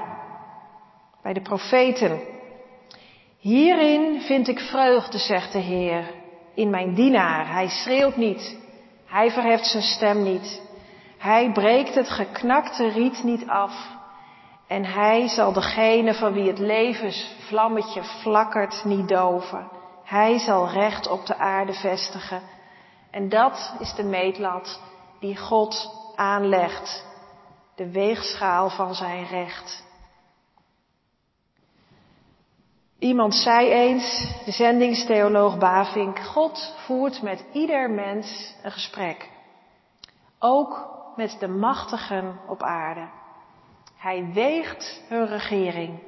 bij 1.22 1.34
de 1.34 1.42
profeten. 1.42 2.22
Hierin 3.40 4.22
vind 4.22 4.48
ik 4.48 4.60
vreugde, 4.60 5.18
zegt 5.18 5.52
de 5.52 5.60
Heer, 5.60 6.14
in 6.54 6.70
mijn 6.70 6.94
dienaar. 6.94 7.52
Hij 7.52 7.68
schreeuwt 7.68 8.16
niet, 8.16 8.58
hij 9.06 9.32
verheft 9.32 9.66
zijn 9.66 9.84
stem 9.84 10.24
niet. 10.24 10.62
Hij 11.26 11.52
breekt 11.52 11.96
het 11.96 12.10
geknakte 12.10 12.88
riet 12.88 13.24
niet 13.24 13.48
af. 13.48 13.74
En 14.68 14.86
hij 14.86 15.28
zal 15.28 15.54
degene 15.54 16.14
van 16.14 16.34
wie 16.34 16.48
het 16.48 16.60
levensvlammetje 16.60 18.04
flakkert 18.04 18.84
niet 18.84 19.08
doven. 19.08 19.70
Hij 20.04 20.40
zal 20.40 20.70
recht 20.70 21.08
op 21.08 21.26
de 21.26 21.38
aarde 21.38 21.74
vestigen. 21.74 22.42
En 23.12 23.30
dat 23.30 23.76
is 23.80 23.94
de 23.94 24.04
meetlat 24.04 24.80
die 25.20 25.38
God 25.38 25.92
aanlegt. 26.16 27.06
De 27.76 27.92
weegschaal 27.92 28.70
van 28.70 28.96
zijn 28.96 29.26
recht. 29.26 29.84
Iemand 33.00 33.36
zei 33.36 33.70
eens, 33.70 34.34
de 34.46 34.52
zendingstheoloog 34.52 35.58
Bavink, 35.58 36.20
God 36.20 36.76
voert 36.86 37.22
met 37.22 37.46
ieder 37.52 37.90
mens 37.90 38.56
een 38.64 38.72
gesprek. 38.72 39.30
Ook 40.40 40.95
met 41.16 41.38
de 41.40 41.48
machtigen 41.48 42.40
op 42.48 42.64
aarde. 42.64 43.08
Hij 43.98 44.30
weegt 44.34 45.02
hun 45.08 45.28
regering. 45.28 46.00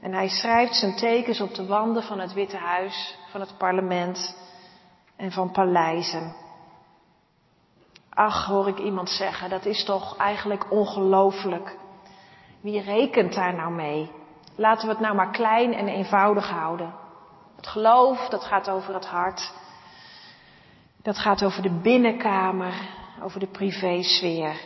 En 0.00 0.12
hij 0.12 0.28
schrijft 0.28 0.74
zijn 0.74 0.96
tekens 0.96 1.40
op 1.40 1.54
de 1.54 1.66
wanden 1.66 2.02
van 2.02 2.18
het 2.18 2.32
Witte 2.32 2.56
Huis, 2.56 3.18
van 3.30 3.40
het 3.40 3.58
parlement 3.58 4.36
en 5.16 5.32
van 5.32 5.50
paleizen. 5.50 6.34
Ach, 8.10 8.46
hoor 8.46 8.68
ik 8.68 8.78
iemand 8.78 9.10
zeggen, 9.10 9.50
dat 9.50 9.64
is 9.64 9.84
toch 9.84 10.16
eigenlijk 10.16 10.70
ongelooflijk. 10.70 11.76
Wie 12.60 12.80
rekent 12.80 13.34
daar 13.34 13.54
nou 13.54 13.72
mee? 13.72 14.10
Laten 14.54 14.86
we 14.86 14.92
het 14.92 15.02
nou 15.02 15.14
maar 15.14 15.30
klein 15.30 15.74
en 15.74 15.88
eenvoudig 15.88 16.50
houden. 16.50 16.94
Het 17.56 17.66
geloof, 17.66 18.28
dat 18.28 18.44
gaat 18.44 18.70
over 18.70 18.94
het 18.94 19.06
hart. 19.06 19.52
Dat 21.02 21.18
gaat 21.18 21.44
over 21.44 21.62
de 21.62 21.80
binnenkamer, 21.80 22.74
over 23.22 23.40
de 23.40 23.46
privésfeer. 23.46 24.60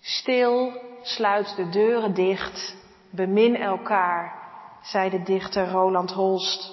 Stil, 0.00 0.72
sluit 1.02 1.56
de 1.56 1.68
deuren 1.68 2.14
dicht, 2.14 2.76
bemin 3.10 3.56
elkaar, 3.56 4.38
zei 4.82 5.10
de 5.10 5.22
dichter 5.22 5.70
Roland 5.70 6.12
Holst. 6.12 6.72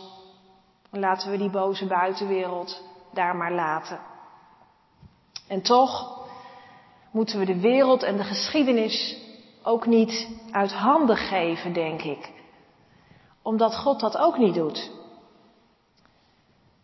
Laten 0.89 1.31
we 1.31 1.37
die 1.37 1.49
boze 1.49 1.87
buitenwereld 1.87 2.83
daar 3.13 3.35
maar 3.35 3.53
laten. 3.53 3.99
En 5.47 5.61
toch 5.61 6.23
moeten 7.11 7.39
we 7.39 7.45
de 7.45 7.59
wereld 7.59 8.03
en 8.03 8.17
de 8.17 8.23
geschiedenis 8.23 9.23
ook 9.63 9.85
niet 9.85 10.27
uit 10.51 10.73
handen 10.73 11.17
geven, 11.17 11.73
denk 11.73 12.01
ik. 12.01 12.33
Omdat 13.41 13.75
God 13.75 13.99
dat 13.99 14.17
ook 14.17 14.37
niet 14.37 14.53
doet. 14.53 14.91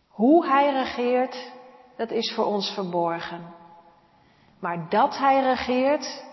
Hoe 0.08 0.46
Hij 0.46 0.72
regeert, 0.72 1.52
dat 1.96 2.10
is 2.10 2.32
voor 2.34 2.44
ons 2.44 2.70
verborgen. 2.70 3.54
Maar 4.62 4.88
dat 4.88 5.18
Hij 5.18 5.40
regeert 5.40 6.24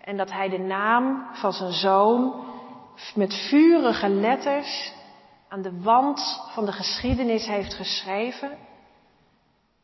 en 0.00 0.16
dat 0.16 0.30
Hij 0.30 0.48
de 0.48 0.58
naam 0.58 1.26
van 1.32 1.52
zijn 1.52 1.72
zoon 1.72 2.44
met 3.14 3.34
vurige 3.48 4.08
letters 4.08 4.92
aan 5.48 5.62
de 5.62 5.80
wand 5.80 6.42
van 6.52 6.64
de 6.64 6.72
geschiedenis 6.72 7.46
heeft 7.46 7.74
geschreven 7.74 8.58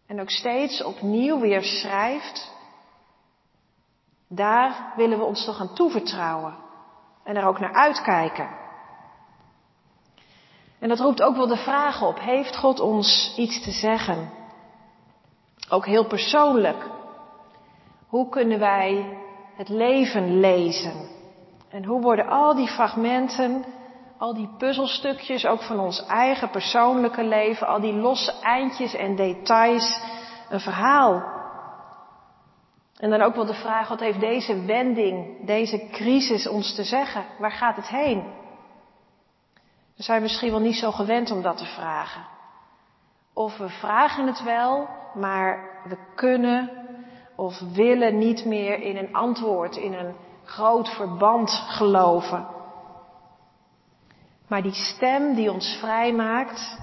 en 0.07 0.21
ook 0.21 0.31
steeds 0.31 0.83
opnieuw 0.83 1.41
weer 1.41 1.63
schrijft, 1.63 2.53
daar 4.29 4.93
willen 4.97 5.19
we 5.19 5.25
ons 5.25 5.45
toch 5.45 5.61
aan 5.61 5.75
toevertrouwen 5.75 6.57
en 7.25 7.37
er 7.37 7.47
ook 7.47 7.59
naar 7.59 7.75
uitkijken. 7.75 8.49
En 10.79 10.89
dat 10.89 11.01
roept 11.01 11.23
ook 11.23 11.37
wel 11.37 11.47
de 11.47 11.57
vraag 11.57 12.03
op, 12.03 12.19
heeft 12.19 12.57
God 12.57 12.81
ons 12.81 13.35
iets 13.37 13.63
te 13.63 13.71
zeggen? 13.71 14.31
Ook 15.69 15.87
heel 15.87 16.07
persoonlijk. 16.07 16.99
Hoe 18.11 18.29
kunnen 18.29 18.59
wij 18.59 19.19
het 19.55 19.69
leven 19.69 20.41
lezen? 20.41 21.09
En 21.69 21.85
hoe 21.85 22.01
worden 22.01 22.27
al 22.27 22.55
die 22.55 22.69
fragmenten, 22.69 23.65
al 24.19 24.35
die 24.35 24.49
puzzelstukjes, 24.59 25.47
ook 25.47 25.63
van 25.63 25.79
ons 25.79 26.07
eigen 26.07 26.51
persoonlijke 26.51 27.25
leven, 27.25 27.67
al 27.67 27.81
die 27.81 27.93
losse 27.93 28.33
eindjes 28.43 28.95
en 28.95 29.17
details, 29.17 30.01
een 30.49 30.61
verhaal? 30.61 31.39
En 32.97 33.11
dan 33.11 33.23
ook 33.23 33.35
wel 33.35 33.47
de 33.47 33.55
vraag, 33.55 33.89
wat 33.89 34.01
heeft 34.01 34.21
deze 34.21 34.65
wending, 34.65 35.47
deze 35.47 35.89
crisis 35.93 36.49
ons 36.49 36.75
te 36.75 36.85
zeggen? 36.85 37.25
Waar 37.39 37.53
gaat 37.53 37.77
het 37.77 37.89
heen? 37.89 38.33
We 39.97 40.03
zijn 40.03 40.23
misschien 40.23 40.51
wel 40.51 40.61
niet 40.61 40.77
zo 40.77 40.91
gewend 40.91 41.31
om 41.31 41.43
dat 41.43 41.57
te 41.57 41.67
vragen. 41.67 42.27
Of 43.35 43.57
we 43.57 43.69
vragen 43.69 44.27
het 44.27 44.43
wel, 44.43 44.89
maar 45.15 45.81
we 45.85 45.97
kunnen 46.15 46.80
of 47.41 47.59
willen 47.75 48.19
niet 48.19 48.45
meer 48.45 48.83
in 48.83 48.97
een 48.97 49.15
antwoord, 49.15 49.77
in 49.77 49.93
een 49.93 50.15
groot 50.45 50.89
verband 50.89 51.51
geloven. 51.51 52.47
Maar 54.49 54.63
die 54.63 54.75
stem 54.75 55.35
die 55.35 55.53
ons 55.53 55.77
vrijmaakt, 55.79 56.79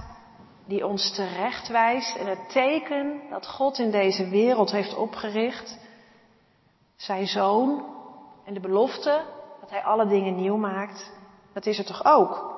die 0.65 0.87
ons 0.87 1.15
terechtwijst 1.15 2.15
en 2.15 2.27
het 2.27 2.49
teken 2.49 3.21
dat 3.29 3.47
God 3.47 3.77
in 3.77 3.91
deze 3.91 4.29
wereld 4.29 4.71
heeft 4.71 4.95
opgericht, 4.95 5.77
zijn 6.95 7.27
zoon 7.27 7.85
en 8.45 8.53
de 8.53 8.59
belofte 8.59 9.23
dat 9.59 9.69
hij 9.69 9.83
alle 9.83 10.07
dingen 10.07 10.35
nieuw 10.35 10.57
maakt, 10.57 11.11
Dat 11.53 11.65
is 11.65 11.77
er 11.77 11.85
toch 11.85 12.05
ook? 12.05 12.55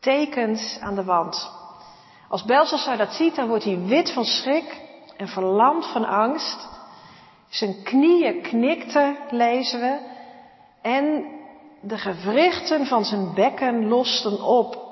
Tekens 0.00 0.78
aan 0.80 0.94
de 0.94 1.04
wand. 1.04 1.50
Als 2.28 2.44
Belshazzar 2.44 2.96
dat 2.96 3.12
ziet, 3.12 3.34
dan 3.34 3.48
wordt 3.48 3.64
hij 3.64 3.78
wit 3.78 4.12
van 4.12 4.24
schrik 4.24 4.86
en 5.18 5.28
verlamd 5.28 5.86
van 5.86 6.04
angst. 6.04 6.68
Zijn 7.48 7.82
knieën 7.82 8.42
knikten, 8.42 9.16
lezen 9.30 9.80
we. 9.80 9.98
En 10.82 11.24
de 11.80 11.98
gewrichten 11.98 12.86
van 12.86 13.04
zijn 13.04 13.34
bekken 13.34 13.88
losten 13.88 14.42
op. 14.42 14.86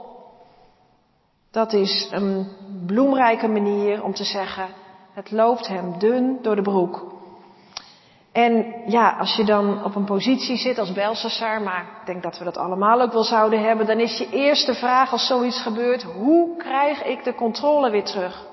Dat 1.51 1.73
is 1.73 2.09
een 2.11 2.49
bloemrijke 2.87 3.49
manier 3.49 4.03
om 4.03 4.15
te 4.15 4.25
zeggen, 4.25 4.69
het 5.13 5.31
loopt 5.31 5.67
hem 5.67 5.99
dun 5.99 6.39
door 6.43 6.57
de 6.57 6.63
broek. 6.63 7.15
En 8.33 8.75
ja, 8.87 9.17
als 9.19 9.37
je 9.37 9.45
dan 9.45 9.85
op 9.85 9.95
een 9.95 10.05
positie 10.05 10.57
zit 10.57 10.79
als 10.79 10.93
Belshazzar, 10.93 11.63
maar 11.63 11.81
ik 12.01 12.07
denk 12.07 12.23
dat 12.23 12.39
we 12.39 12.45
dat 12.45 12.57
allemaal 12.57 13.01
ook 13.01 13.13
wel 13.13 13.25
zouden 13.25 13.63
hebben, 13.63 13.87
dan 13.87 14.01
is 14.01 14.19
je 14.19 14.31
eerste 14.31 14.75
vraag 14.75 15.13
als 15.13 15.27
zoiets 15.27 15.63
gebeurt, 15.63 16.03
hoe 16.03 16.57
krijg 16.57 17.05
ik 17.05 17.25
de 17.25 17.35
controle 17.35 17.91
weer 17.91 18.05
terug? 18.05 18.47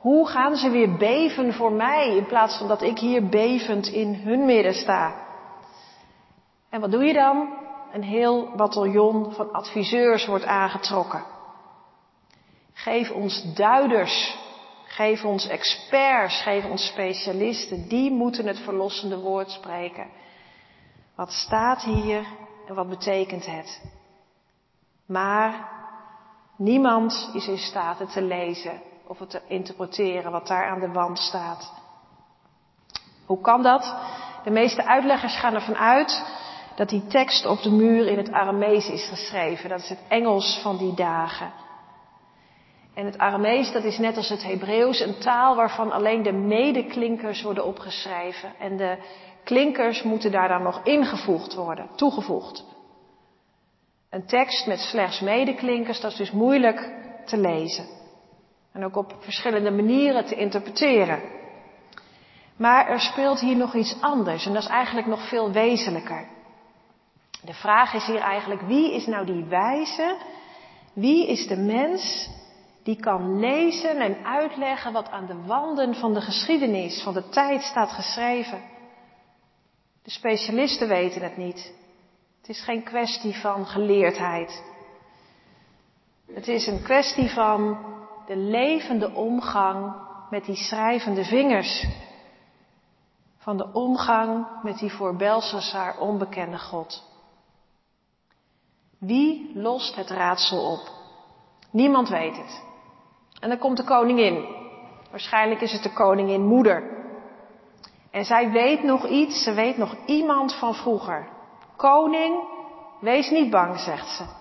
Hoe 0.00 0.28
gaan 0.28 0.56
ze 0.56 0.70
weer 0.70 0.96
beven 0.96 1.52
voor 1.52 1.72
mij 1.72 2.16
in 2.16 2.26
plaats 2.26 2.58
van 2.58 2.68
dat 2.68 2.82
ik 2.82 2.98
hier 2.98 3.28
bevend 3.28 3.86
in 3.86 4.14
hun 4.14 4.44
midden 4.44 4.74
sta? 4.74 5.14
En 6.68 6.80
wat 6.80 6.90
doe 6.90 7.04
je 7.04 7.12
dan? 7.12 7.48
Een 7.92 8.02
heel 8.02 8.52
bataljon 8.56 9.32
van 9.32 9.52
adviseurs 9.52 10.26
wordt 10.26 10.44
aangetrokken. 10.44 11.24
Geef 12.72 13.10
ons 13.10 13.54
duiders 13.54 14.38
Geef 14.90 15.24
ons 15.24 15.46
experts, 15.46 16.42
geef 16.42 16.64
ons 16.64 16.86
specialisten. 16.86 17.88
Die 17.88 18.10
moeten 18.10 18.46
het 18.46 18.58
verlossende 18.58 19.18
woord 19.18 19.50
spreken. 19.50 20.06
Wat 21.14 21.32
staat 21.32 21.82
hier 21.82 22.26
en 22.66 22.74
wat 22.74 22.88
betekent 22.88 23.46
het? 23.46 23.82
Maar 25.06 25.68
niemand 26.56 27.30
is 27.34 27.48
in 27.48 27.58
staat 27.58 27.98
het 27.98 28.12
te 28.12 28.22
lezen 28.22 28.80
of 29.10 29.18
het 29.18 29.30
te 29.30 29.40
interpreteren 29.46 30.32
wat 30.32 30.46
daar 30.46 30.68
aan 30.68 30.80
de 30.80 30.92
wand 30.92 31.18
staat. 31.18 31.72
Hoe 33.26 33.40
kan 33.40 33.62
dat? 33.62 33.94
De 34.44 34.50
meeste 34.50 34.86
uitleggers 34.86 35.38
gaan 35.38 35.54
ervan 35.54 35.76
uit 35.76 36.24
dat 36.76 36.88
die 36.88 37.06
tekst 37.06 37.46
op 37.46 37.62
de 37.62 37.70
muur 37.70 38.06
in 38.06 38.16
het 38.16 38.32
Aramees 38.32 38.88
is 38.88 39.08
geschreven. 39.08 39.68
Dat 39.68 39.78
is 39.78 39.88
het 39.88 39.98
Engels 40.08 40.60
van 40.62 40.76
die 40.76 40.94
dagen. 40.94 41.52
En 42.94 43.04
het 43.04 43.18
Aramees, 43.18 43.72
dat 43.72 43.84
is 43.84 43.98
net 43.98 44.16
als 44.16 44.28
het 44.28 44.42
Hebreeuws 44.42 45.00
een 45.00 45.18
taal 45.18 45.56
waarvan 45.56 45.92
alleen 45.92 46.22
de 46.22 46.32
medeklinkers 46.32 47.42
worden 47.42 47.64
opgeschreven. 47.64 48.52
En 48.58 48.76
de 48.76 48.98
klinkers 49.44 50.02
moeten 50.02 50.32
daar 50.32 50.48
dan 50.48 50.62
nog 50.62 50.80
ingevoegd 50.84 51.54
worden, 51.54 51.88
toegevoegd. 51.94 52.64
Een 54.10 54.26
tekst 54.26 54.66
met 54.66 54.78
slechts 54.78 55.20
medeklinkers, 55.20 56.00
dat 56.00 56.10
is 56.10 56.16
dus 56.16 56.30
moeilijk 56.30 56.92
te 57.24 57.36
lezen. 57.36 57.99
En 58.72 58.84
ook 58.84 58.96
op 58.96 59.14
verschillende 59.18 59.70
manieren 59.70 60.24
te 60.24 60.34
interpreteren. 60.34 61.22
Maar 62.56 62.88
er 62.88 63.00
speelt 63.00 63.40
hier 63.40 63.56
nog 63.56 63.74
iets 63.74 63.96
anders 64.00 64.46
en 64.46 64.52
dat 64.52 64.62
is 64.62 64.68
eigenlijk 64.68 65.06
nog 65.06 65.28
veel 65.28 65.52
wezenlijker. 65.52 66.28
De 67.44 67.54
vraag 67.54 67.94
is 67.94 68.06
hier 68.06 68.20
eigenlijk, 68.20 68.60
wie 68.60 68.94
is 68.94 69.06
nou 69.06 69.26
die 69.26 69.44
wijze? 69.44 70.16
Wie 70.92 71.28
is 71.28 71.46
de 71.46 71.56
mens 71.56 72.30
die 72.82 73.00
kan 73.00 73.38
lezen 73.38 74.00
en 74.00 74.24
uitleggen 74.24 74.92
wat 74.92 75.10
aan 75.10 75.26
de 75.26 75.42
wanden 75.46 75.94
van 75.94 76.14
de 76.14 76.20
geschiedenis, 76.20 77.02
van 77.02 77.14
de 77.14 77.28
tijd 77.28 77.62
staat 77.62 77.90
geschreven. 77.90 78.62
De 80.02 80.10
specialisten 80.10 80.88
weten 80.88 81.22
het 81.22 81.36
niet. 81.36 81.72
Het 82.40 82.48
is 82.48 82.60
geen 82.60 82.82
kwestie 82.82 83.34
van 83.34 83.66
geleerdheid. 83.66 84.62
Het 86.34 86.48
is 86.48 86.66
een 86.66 86.82
kwestie 86.82 87.30
van 87.30 87.78
de 88.30 88.36
levende 88.36 89.14
omgang 89.14 89.94
met 90.30 90.44
die 90.44 90.56
schrijvende 90.56 91.24
vingers. 91.24 91.86
Van 93.36 93.56
de 93.56 93.72
omgang 93.72 94.46
met 94.62 94.78
die 94.78 94.92
voor 94.92 95.16
Belshazzar 95.16 95.98
onbekende 95.98 96.58
God. 96.58 97.04
Wie 98.98 99.50
lost 99.54 99.96
het 99.96 100.10
raadsel 100.10 100.72
op? 100.72 100.80
Niemand 101.70 102.08
weet 102.08 102.36
het. 102.36 102.62
En 103.40 103.48
dan 103.48 103.58
komt 103.58 103.76
de 103.76 103.84
koningin. 103.84 104.44
Waarschijnlijk 105.10 105.60
is 105.60 105.72
het 105.72 105.82
de 105.82 105.92
koningin 105.92 106.46
moeder. 106.46 106.82
En 108.10 108.24
zij 108.24 108.50
weet 108.50 108.82
nog 108.82 109.06
iets, 109.06 109.42
ze 109.42 109.52
weet 109.52 109.76
nog 109.76 109.96
iemand 110.06 110.54
van 110.54 110.74
vroeger. 110.74 111.28
Koning, 111.76 112.48
wees 113.00 113.30
niet 113.30 113.50
bang, 113.50 113.78
zegt 113.78 114.08
ze. 114.08 114.39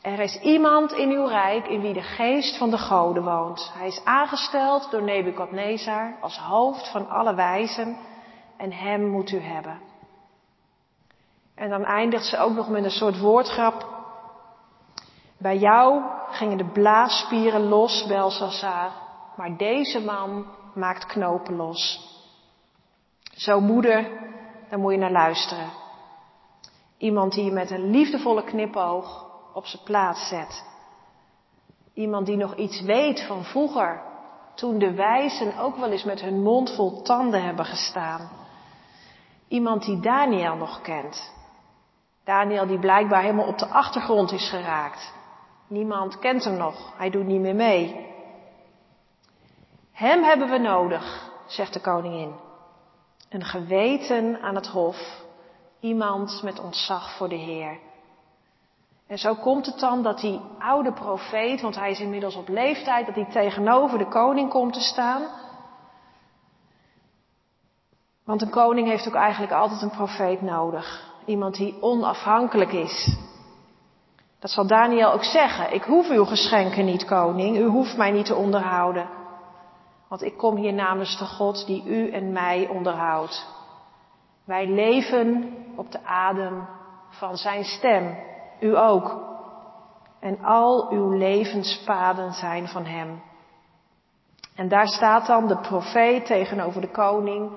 Er 0.00 0.20
is 0.20 0.40
iemand 0.40 0.92
in 0.92 1.10
uw 1.10 1.26
rijk 1.26 1.66
in 1.66 1.80
wie 1.80 1.92
de 1.92 2.02
geest 2.02 2.58
van 2.58 2.70
de 2.70 2.78
goden 2.78 3.24
woont. 3.24 3.72
Hij 3.74 3.86
is 3.86 4.04
aangesteld 4.04 4.90
door 4.90 5.02
Nebukadnezar 5.02 6.16
als 6.20 6.38
hoofd 6.38 6.90
van 6.90 7.08
alle 7.08 7.34
wijzen 7.34 7.96
en 8.56 8.72
hem 8.72 9.06
moet 9.06 9.30
u 9.30 9.40
hebben. 9.40 9.80
En 11.54 11.70
dan 11.70 11.84
eindigt 11.84 12.24
ze 12.24 12.38
ook 12.38 12.54
nog 12.54 12.68
met 12.68 12.84
een 12.84 12.90
soort 12.90 13.18
woordgrap. 13.18 13.86
Bij 15.38 15.56
jou 15.56 16.02
gingen 16.30 16.56
de 16.58 16.70
blaasspieren 16.72 17.68
los, 17.68 18.06
Belshazzar, 18.06 18.90
maar 19.36 19.56
deze 19.56 20.04
man 20.04 20.46
maakt 20.74 21.06
knopen 21.06 21.56
los. 21.56 22.06
Zo 23.22 23.60
moeder, 23.60 24.08
daar 24.68 24.78
moet 24.78 24.92
je 24.92 24.98
naar 24.98 25.10
luisteren. 25.10 25.70
Iemand 26.98 27.32
die 27.32 27.52
met 27.52 27.70
een 27.70 27.90
liefdevolle 27.90 28.44
knipoog 28.44 29.27
op 29.58 29.66
zijn 29.66 29.82
plaats 29.82 30.28
zet. 30.28 30.64
Iemand 31.94 32.26
die 32.26 32.36
nog 32.36 32.54
iets 32.56 32.80
weet 32.80 33.26
van 33.26 33.44
vroeger, 33.44 34.02
toen 34.54 34.78
de 34.78 34.94
wijzen 34.94 35.58
ook 35.58 35.76
wel 35.76 35.90
eens 35.90 36.04
met 36.04 36.20
hun 36.20 36.42
mond 36.42 36.74
vol 36.74 37.02
tanden 37.02 37.42
hebben 37.42 37.64
gestaan. 37.64 38.28
Iemand 39.48 39.84
die 39.84 40.00
Daniel 40.00 40.56
nog 40.56 40.80
kent. 40.80 41.32
Daniel 42.24 42.66
die 42.66 42.78
blijkbaar 42.78 43.22
helemaal 43.22 43.46
op 43.46 43.58
de 43.58 43.66
achtergrond 43.66 44.32
is 44.32 44.48
geraakt. 44.48 45.12
Niemand 45.66 46.18
kent 46.18 46.44
hem 46.44 46.56
nog. 46.56 46.92
Hij 46.96 47.10
doet 47.10 47.26
niet 47.26 47.40
meer 47.40 47.54
mee. 47.54 48.06
Hem 49.92 50.22
hebben 50.22 50.48
we 50.48 50.58
nodig, 50.58 51.30
zegt 51.46 51.72
de 51.72 51.80
koningin. 51.80 52.34
Een 53.28 53.44
geweten 53.44 54.40
aan 54.42 54.54
het 54.54 54.66
hof. 54.66 55.24
Iemand 55.80 56.42
met 56.42 56.60
ontzag 56.60 57.16
voor 57.16 57.28
de 57.28 57.36
Heer. 57.36 57.87
En 59.08 59.18
zo 59.18 59.34
komt 59.34 59.66
het 59.66 59.78
dan 59.78 60.02
dat 60.02 60.20
die 60.20 60.40
oude 60.58 60.92
profeet, 60.92 61.60
want 61.60 61.76
hij 61.76 61.90
is 61.90 62.00
inmiddels 62.00 62.36
op 62.36 62.48
leeftijd, 62.48 63.06
dat 63.06 63.14
hij 63.14 63.28
tegenover 63.30 63.98
de 63.98 64.08
koning 64.08 64.50
komt 64.50 64.72
te 64.72 64.80
staan. 64.80 65.22
Want 68.24 68.42
een 68.42 68.50
koning 68.50 68.88
heeft 68.88 69.08
ook 69.08 69.14
eigenlijk 69.14 69.52
altijd 69.52 69.82
een 69.82 69.90
profeet 69.90 70.42
nodig. 70.42 71.12
Iemand 71.24 71.54
die 71.54 71.82
onafhankelijk 71.82 72.72
is. 72.72 73.16
Dat 74.38 74.50
zal 74.50 74.66
Daniel 74.66 75.12
ook 75.12 75.24
zeggen. 75.24 75.74
Ik 75.74 75.82
hoef 75.82 76.08
uw 76.08 76.24
geschenken 76.24 76.84
niet, 76.84 77.04
koning. 77.04 77.56
U 77.56 77.64
hoeft 77.64 77.96
mij 77.96 78.10
niet 78.10 78.26
te 78.26 78.34
onderhouden. 78.34 79.08
Want 80.08 80.22
ik 80.22 80.36
kom 80.36 80.56
hier 80.56 80.72
namens 80.72 81.18
de 81.18 81.24
God 81.24 81.66
die 81.66 81.84
u 81.84 82.10
en 82.10 82.32
mij 82.32 82.68
onderhoudt. 82.68 83.46
Wij 84.44 84.66
leven 84.66 85.54
op 85.76 85.92
de 85.92 86.04
adem 86.04 86.68
van 87.08 87.36
zijn 87.36 87.64
stem. 87.64 88.16
U 88.60 88.76
ook. 88.76 89.26
En 90.20 90.44
al 90.44 90.90
uw 90.90 91.10
levenspaden 91.10 92.32
zijn 92.32 92.68
van 92.68 92.84
hem. 92.84 93.22
En 94.54 94.68
daar 94.68 94.88
staat 94.88 95.26
dan 95.26 95.46
de 95.46 95.58
profeet 95.58 96.26
tegenover 96.26 96.80
de 96.80 96.90
koning. 96.90 97.50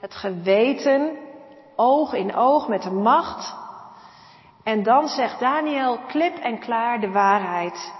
Het 0.00 0.14
geweten, 0.14 1.18
oog 1.76 2.12
in 2.12 2.34
oog 2.34 2.68
met 2.68 2.82
de 2.82 2.90
macht 2.90 3.56
en 4.68 4.82
dan 4.82 5.08
zegt 5.08 5.40
Daniel 5.40 5.98
klip 6.06 6.36
en 6.36 6.58
klaar 6.58 7.00
de 7.00 7.10
waarheid 7.10 7.94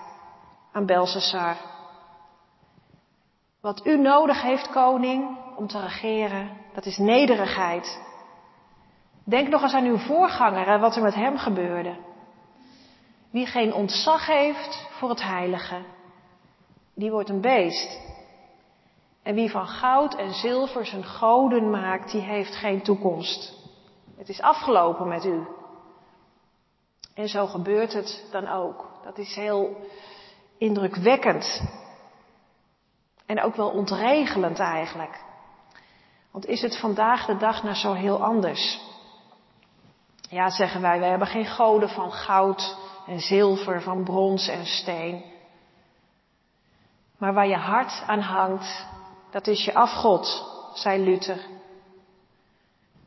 aan 0.72 0.86
Belshazzar. 0.86 1.56
Wat 3.60 3.86
u 3.86 3.98
nodig 3.98 4.42
heeft, 4.42 4.70
koning, 4.70 5.38
om 5.56 5.66
te 5.66 5.80
regeren, 5.80 6.50
dat 6.74 6.86
is 6.86 6.96
nederigheid. 6.98 8.02
Denk 9.24 9.48
nog 9.48 9.62
eens 9.62 9.74
aan 9.74 9.84
uw 9.84 9.98
voorganger 9.98 10.66
en 10.66 10.80
wat 10.80 10.96
er 10.96 11.02
met 11.02 11.14
hem 11.14 11.36
gebeurde. 11.36 11.96
Wie 13.30 13.46
geen 13.46 13.74
ontzag 13.74 14.26
heeft 14.26 14.86
voor 14.90 15.08
het 15.08 15.22
heilige, 15.22 15.82
die 16.94 17.10
wordt 17.10 17.28
een 17.28 17.40
beest. 17.40 18.00
En 19.22 19.34
wie 19.34 19.50
van 19.50 19.66
goud 19.66 20.14
en 20.14 20.32
zilver 20.32 20.86
zijn 20.86 21.04
goden 21.04 21.70
maakt, 21.70 22.10
die 22.10 22.20
heeft 22.20 22.54
geen 22.54 22.82
toekomst. 22.82 23.54
Het 24.16 24.28
is 24.28 24.40
afgelopen 24.40 25.08
met 25.08 25.24
u. 25.24 25.46
En 27.14 27.28
zo 27.28 27.46
gebeurt 27.46 27.92
het 27.92 28.28
dan 28.30 28.48
ook. 28.48 28.90
Dat 29.04 29.18
is 29.18 29.34
heel 29.34 29.76
indrukwekkend. 30.58 31.62
En 33.26 33.42
ook 33.42 33.56
wel 33.56 33.70
ontregelend 33.70 34.58
eigenlijk. 34.58 35.24
Want 36.30 36.46
is 36.46 36.62
het 36.62 36.78
vandaag 36.78 37.26
de 37.26 37.36
dag 37.36 37.62
nou 37.62 37.74
zo 37.74 37.92
heel 37.92 38.24
anders? 38.24 38.80
Ja, 40.30 40.50
zeggen 40.50 40.80
wij, 40.80 40.98
wij 40.98 41.08
hebben 41.08 41.28
geen 41.28 41.46
goden 41.46 41.88
van 41.88 42.12
goud 42.12 42.76
en 43.08 43.20
zilver, 43.20 43.82
van 43.82 44.04
brons 44.04 44.48
en 44.48 44.66
steen. 44.66 45.24
Maar 47.18 47.34
waar 47.34 47.46
je 47.46 47.56
hart 47.56 48.02
aan 48.06 48.20
hangt, 48.20 48.86
dat 49.30 49.46
is 49.46 49.64
je 49.64 49.74
afgod, 49.74 50.44
zei 50.74 51.04
Luther. 51.04 51.46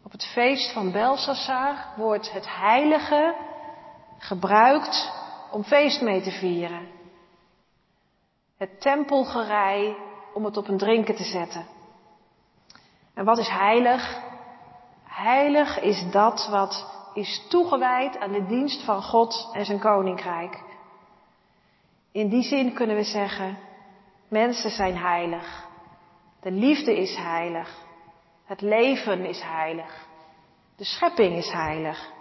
Op 0.04 0.12
het 0.12 0.26
feest 0.26 0.74
van 0.74 0.92
Belshazzar 0.92 1.86
wordt 1.96 2.32
het 2.32 2.46
heilige 2.48 3.36
gebruikt 4.18 5.12
om 5.52 5.64
feest 5.64 6.02
mee 6.02 6.22
te 6.22 6.32
vieren. 6.32 6.88
Het 8.58 8.82
tempelgerei 8.82 9.96
om 10.34 10.46
het 10.46 10.58
op 10.58 10.68
een 10.68 10.78
drinken 10.78 11.16
te 11.16 11.24
zetten. 11.24 11.66
En 13.14 13.26
wat 13.26 13.38
is 13.38 13.50
heilig? 13.50 14.20
Heilig 15.04 15.80
is 15.80 16.12
dat 16.12 16.48
wat 16.52 17.01
is 17.14 17.46
toegewijd 17.50 18.18
aan 18.18 18.32
de 18.32 18.46
dienst 18.46 18.84
van 18.84 19.02
God 19.02 19.50
en 19.54 19.66
zijn 19.66 19.80
koninkrijk. 19.80 20.64
In 22.12 22.30
die 22.30 22.44
zin 22.44 22.74
kunnen 22.74 22.96
we 22.96 23.04
zeggen, 23.04 23.58
mensen 24.28 24.70
zijn 24.70 24.98
heilig. 24.98 25.68
De 26.42 26.52
liefde 26.52 26.98
is 26.98 27.16
heilig. 27.16 27.86
Het 28.46 28.62
leven 28.62 29.26
is 29.26 29.42
heilig. 29.42 30.08
De 30.76 30.84
schepping 30.84 31.36
is 31.36 31.52
heilig. 31.52 32.12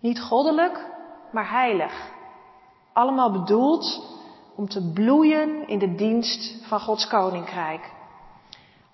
Niet 0.00 0.20
goddelijk, 0.20 0.86
maar 1.32 1.50
heilig. 1.50 2.10
Allemaal 2.92 3.32
bedoeld 3.32 4.16
om 4.56 4.68
te 4.68 4.90
bloeien 4.92 5.68
in 5.68 5.78
de 5.78 5.94
dienst 5.94 6.66
van 6.66 6.80
Gods 6.80 7.06
koninkrijk. 7.06 7.90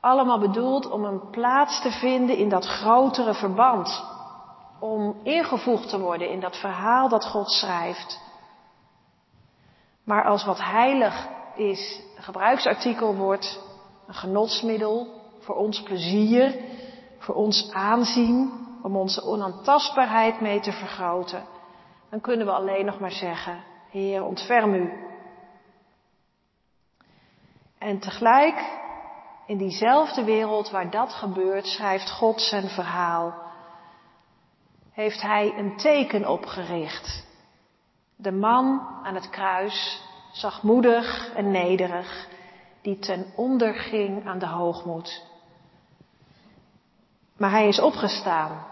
Allemaal 0.01 0.39
bedoeld 0.39 0.91
om 0.91 1.05
een 1.05 1.31
plaats 1.31 1.83
te 1.83 1.91
vinden 1.91 2.37
in 2.37 2.49
dat 2.49 2.67
grotere 2.67 3.35
verband. 3.35 4.05
Om 4.79 5.17
ingevoegd 5.23 5.89
te 5.89 5.99
worden 5.99 6.31
in 6.31 6.41
dat 6.41 6.57
verhaal 6.57 7.09
dat 7.09 7.25
God 7.25 7.51
schrijft. 7.51 8.21
Maar 10.05 10.25
als 10.25 10.45
wat 10.45 10.61
heilig 10.61 11.29
is 11.55 12.01
gebruiksartikel 12.17 13.15
wordt, 13.15 13.61
een 14.07 14.15
genotsmiddel 14.15 15.23
voor 15.41 15.55
ons 15.55 15.83
plezier, 15.83 16.55
voor 17.19 17.35
ons 17.35 17.71
aanzien, 17.73 18.53
om 18.83 18.97
onze 18.97 19.23
onaantastbaarheid 19.23 20.41
mee 20.41 20.61
te 20.61 20.73
vergroten, 20.73 21.45
dan 22.11 22.21
kunnen 22.21 22.47
we 22.47 22.53
alleen 22.53 22.85
nog 22.85 23.01
maar 23.01 23.13
zeggen, 23.13 23.65
Heer, 23.91 24.25
ontferm 24.25 24.75
u. 24.75 24.93
En 27.79 27.99
tegelijk, 27.99 28.79
in 29.47 29.59
diezelfde 29.59 30.25
wereld 30.25 30.71
waar 30.71 30.91
dat 30.91 31.13
gebeurt, 31.13 31.67
schrijft 31.67 32.11
God 32.11 32.41
zijn 32.41 32.69
verhaal. 32.69 33.44
Heeft 34.95 35.23
hij 35.23 35.55
een 35.57 35.77
teken 35.77 36.29
opgericht. 36.29 37.27
De 38.17 38.33
man 38.33 38.81
aan 39.03 39.15
het 39.15 39.31
kruis, 39.31 40.03
zachtmoedig 40.33 41.35
en 41.35 41.51
nederig, 41.51 42.29
die 42.83 42.99
ten 42.99 43.33
onder 43.37 43.75
ging 43.75 44.27
aan 44.27 44.39
de 44.39 44.47
hoogmoed. 44.47 45.23
Maar 47.37 47.51
hij 47.51 47.69
is 47.69 47.81
opgestaan 47.81 48.67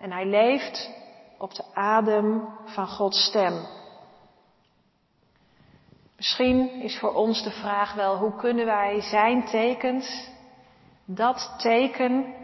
en 0.00 0.12
hij 0.12 0.26
leeft 0.26 0.90
op 1.38 1.54
de 1.54 1.64
adem 1.74 2.48
van 2.64 2.88
Gods 2.88 3.24
stem. 3.24 3.66
Misschien 6.16 6.82
is 6.82 6.98
voor 6.98 7.14
ons 7.14 7.42
de 7.42 7.50
vraag 7.50 7.94
wel, 7.94 8.16
hoe 8.16 8.36
kunnen 8.36 8.66
wij 8.66 9.00
zijn 9.00 9.44
tekens, 9.44 10.30
dat 11.04 11.54
teken 11.58 12.34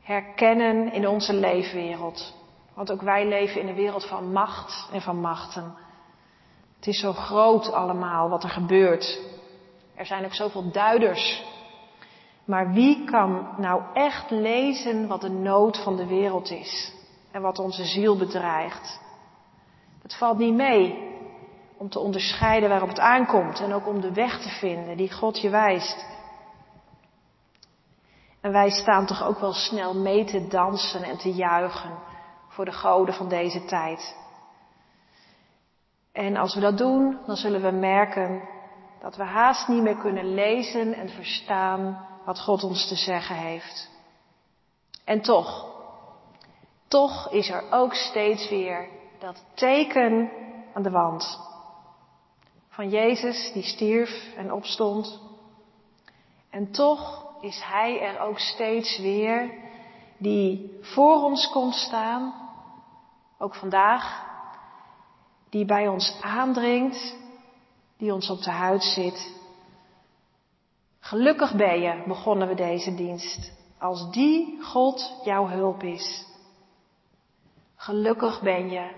herkennen 0.00 0.92
in 0.92 1.08
onze 1.08 1.32
leefwereld? 1.32 2.38
Want 2.80 2.92
ook 2.92 3.02
wij 3.02 3.28
leven 3.28 3.60
in 3.60 3.68
een 3.68 3.74
wereld 3.74 4.06
van 4.06 4.32
macht 4.32 4.88
en 4.92 5.00
van 5.00 5.20
machten. 5.20 5.74
Het 6.76 6.86
is 6.86 7.00
zo 7.00 7.12
groot 7.12 7.72
allemaal 7.72 8.28
wat 8.28 8.42
er 8.42 8.50
gebeurt. 8.50 9.20
Er 9.94 10.06
zijn 10.06 10.24
ook 10.24 10.34
zoveel 10.34 10.70
duiders. 10.70 11.44
Maar 12.44 12.72
wie 12.72 13.04
kan 13.04 13.48
nou 13.56 13.82
echt 13.94 14.30
lezen 14.30 15.06
wat 15.06 15.20
de 15.20 15.28
nood 15.28 15.82
van 15.82 15.96
de 15.96 16.06
wereld 16.06 16.50
is 16.50 16.92
en 17.30 17.42
wat 17.42 17.58
onze 17.58 17.84
ziel 17.84 18.16
bedreigt? 18.16 19.00
Het 20.02 20.16
valt 20.16 20.38
niet 20.38 20.54
mee 20.54 21.12
om 21.76 21.88
te 21.88 21.98
onderscheiden 21.98 22.68
waarop 22.68 22.88
het 22.88 23.00
aankomt 23.00 23.60
en 23.60 23.72
ook 23.72 23.86
om 23.86 24.00
de 24.00 24.12
weg 24.12 24.42
te 24.42 24.48
vinden 24.48 24.96
die 24.96 25.12
God 25.12 25.40
je 25.40 25.50
wijst. 25.50 26.06
En 28.40 28.52
wij 28.52 28.70
staan 28.70 29.06
toch 29.06 29.22
ook 29.24 29.38
wel 29.38 29.52
snel 29.52 29.94
mee 29.94 30.24
te 30.24 30.46
dansen 30.46 31.02
en 31.02 31.18
te 31.18 31.32
juichen 31.32 32.08
voor 32.60 32.68
de 32.70 32.78
goden 32.78 33.14
van 33.14 33.28
deze 33.28 33.64
tijd. 33.64 34.16
En 36.12 36.36
als 36.36 36.54
we 36.54 36.60
dat 36.60 36.78
doen, 36.78 37.18
dan 37.26 37.36
zullen 37.36 37.62
we 37.62 37.70
merken 37.70 38.48
dat 39.00 39.16
we 39.16 39.22
haast 39.22 39.68
niet 39.68 39.82
meer 39.82 39.96
kunnen 39.96 40.34
lezen 40.34 40.94
en 40.94 41.08
verstaan 41.08 42.06
wat 42.24 42.40
God 42.40 42.64
ons 42.64 42.88
te 42.88 42.94
zeggen 42.94 43.36
heeft. 43.36 43.90
En 45.04 45.20
toch, 45.20 45.66
toch 46.88 47.30
is 47.30 47.50
er 47.50 47.64
ook 47.70 47.94
steeds 47.94 48.48
weer 48.48 48.88
dat 49.18 49.44
teken 49.54 50.30
aan 50.74 50.82
de 50.82 50.90
wand 50.90 51.38
van 52.68 52.88
Jezus 52.88 53.52
die 53.52 53.62
stierf 53.62 54.34
en 54.36 54.52
opstond. 54.52 55.20
En 56.50 56.72
toch 56.72 57.26
is 57.40 57.62
Hij 57.64 58.00
er 58.00 58.20
ook 58.20 58.38
steeds 58.38 58.98
weer 58.98 59.50
die 60.18 60.78
voor 60.80 61.22
ons 61.22 61.50
komt 61.50 61.74
staan, 61.74 62.39
ook 63.42 63.54
vandaag, 63.54 64.24
die 65.48 65.64
bij 65.64 65.88
ons 65.88 66.18
aandringt, 66.20 67.16
die 67.96 68.14
ons 68.14 68.30
op 68.30 68.42
de 68.42 68.50
huid 68.50 68.82
zit. 68.82 69.38
Gelukkig 71.00 71.54
ben 71.56 71.80
je, 71.80 72.02
begonnen 72.06 72.48
we 72.48 72.54
deze 72.54 72.94
dienst, 72.94 73.52
als 73.78 74.10
die 74.10 74.62
God 74.62 75.20
jouw 75.24 75.48
hulp 75.48 75.82
is. 75.82 76.26
Gelukkig 77.76 78.40
ben 78.40 78.70
je 78.70 78.90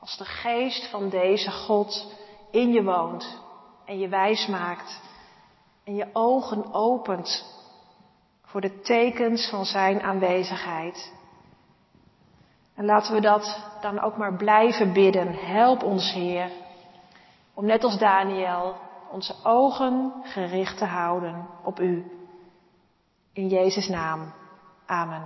als 0.00 0.16
de 0.16 0.24
geest 0.24 0.90
van 0.90 1.08
deze 1.08 1.50
God 1.50 2.14
in 2.50 2.72
je 2.72 2.82
woont 2.82 3.40
en 3.84 3.98
je 3.98 4.08
wijs 4.08 4.46
maakt 4.46 5.00
en 5.84 5.94
je 5.94 6.08
ogen 6.12 6.72
opent 6.72 7.58
voor 8.44 8.60
de 8.60 8.80
tekens 8.80 9.48
van 9.48 9.64
Zijn 9.64 10.02
aanwezigheid. 10.02 11.12
En 12.80 12.86
laten 12.86 13.14
we 13.14 13.20
dat 13.20 13.66
dan 13.80 14.00
ook 14.00 14.16
maar 14.16 14.34
blijven 14.34 14.92
bidden. 14.92 15.34
Help 15.34 15.82
ons, 15.82 16.12
Heer, 16.12 16.50
om 17.54 17.66
net 17.66 17.84
als 17.84 17.98
Daniel 17.98 18.76
onze 19.10 19.34
ogen 19.42 20.12
gericht 20.22 20.78
te 20.78 20.84
houden 20.84 21.46
op 21.64 21.80
U. 21.80 22.10
In 23.32 23.48
Jezus' 23.48 23.88
naam. 23.88 24.32
Amen. 24.86 25.22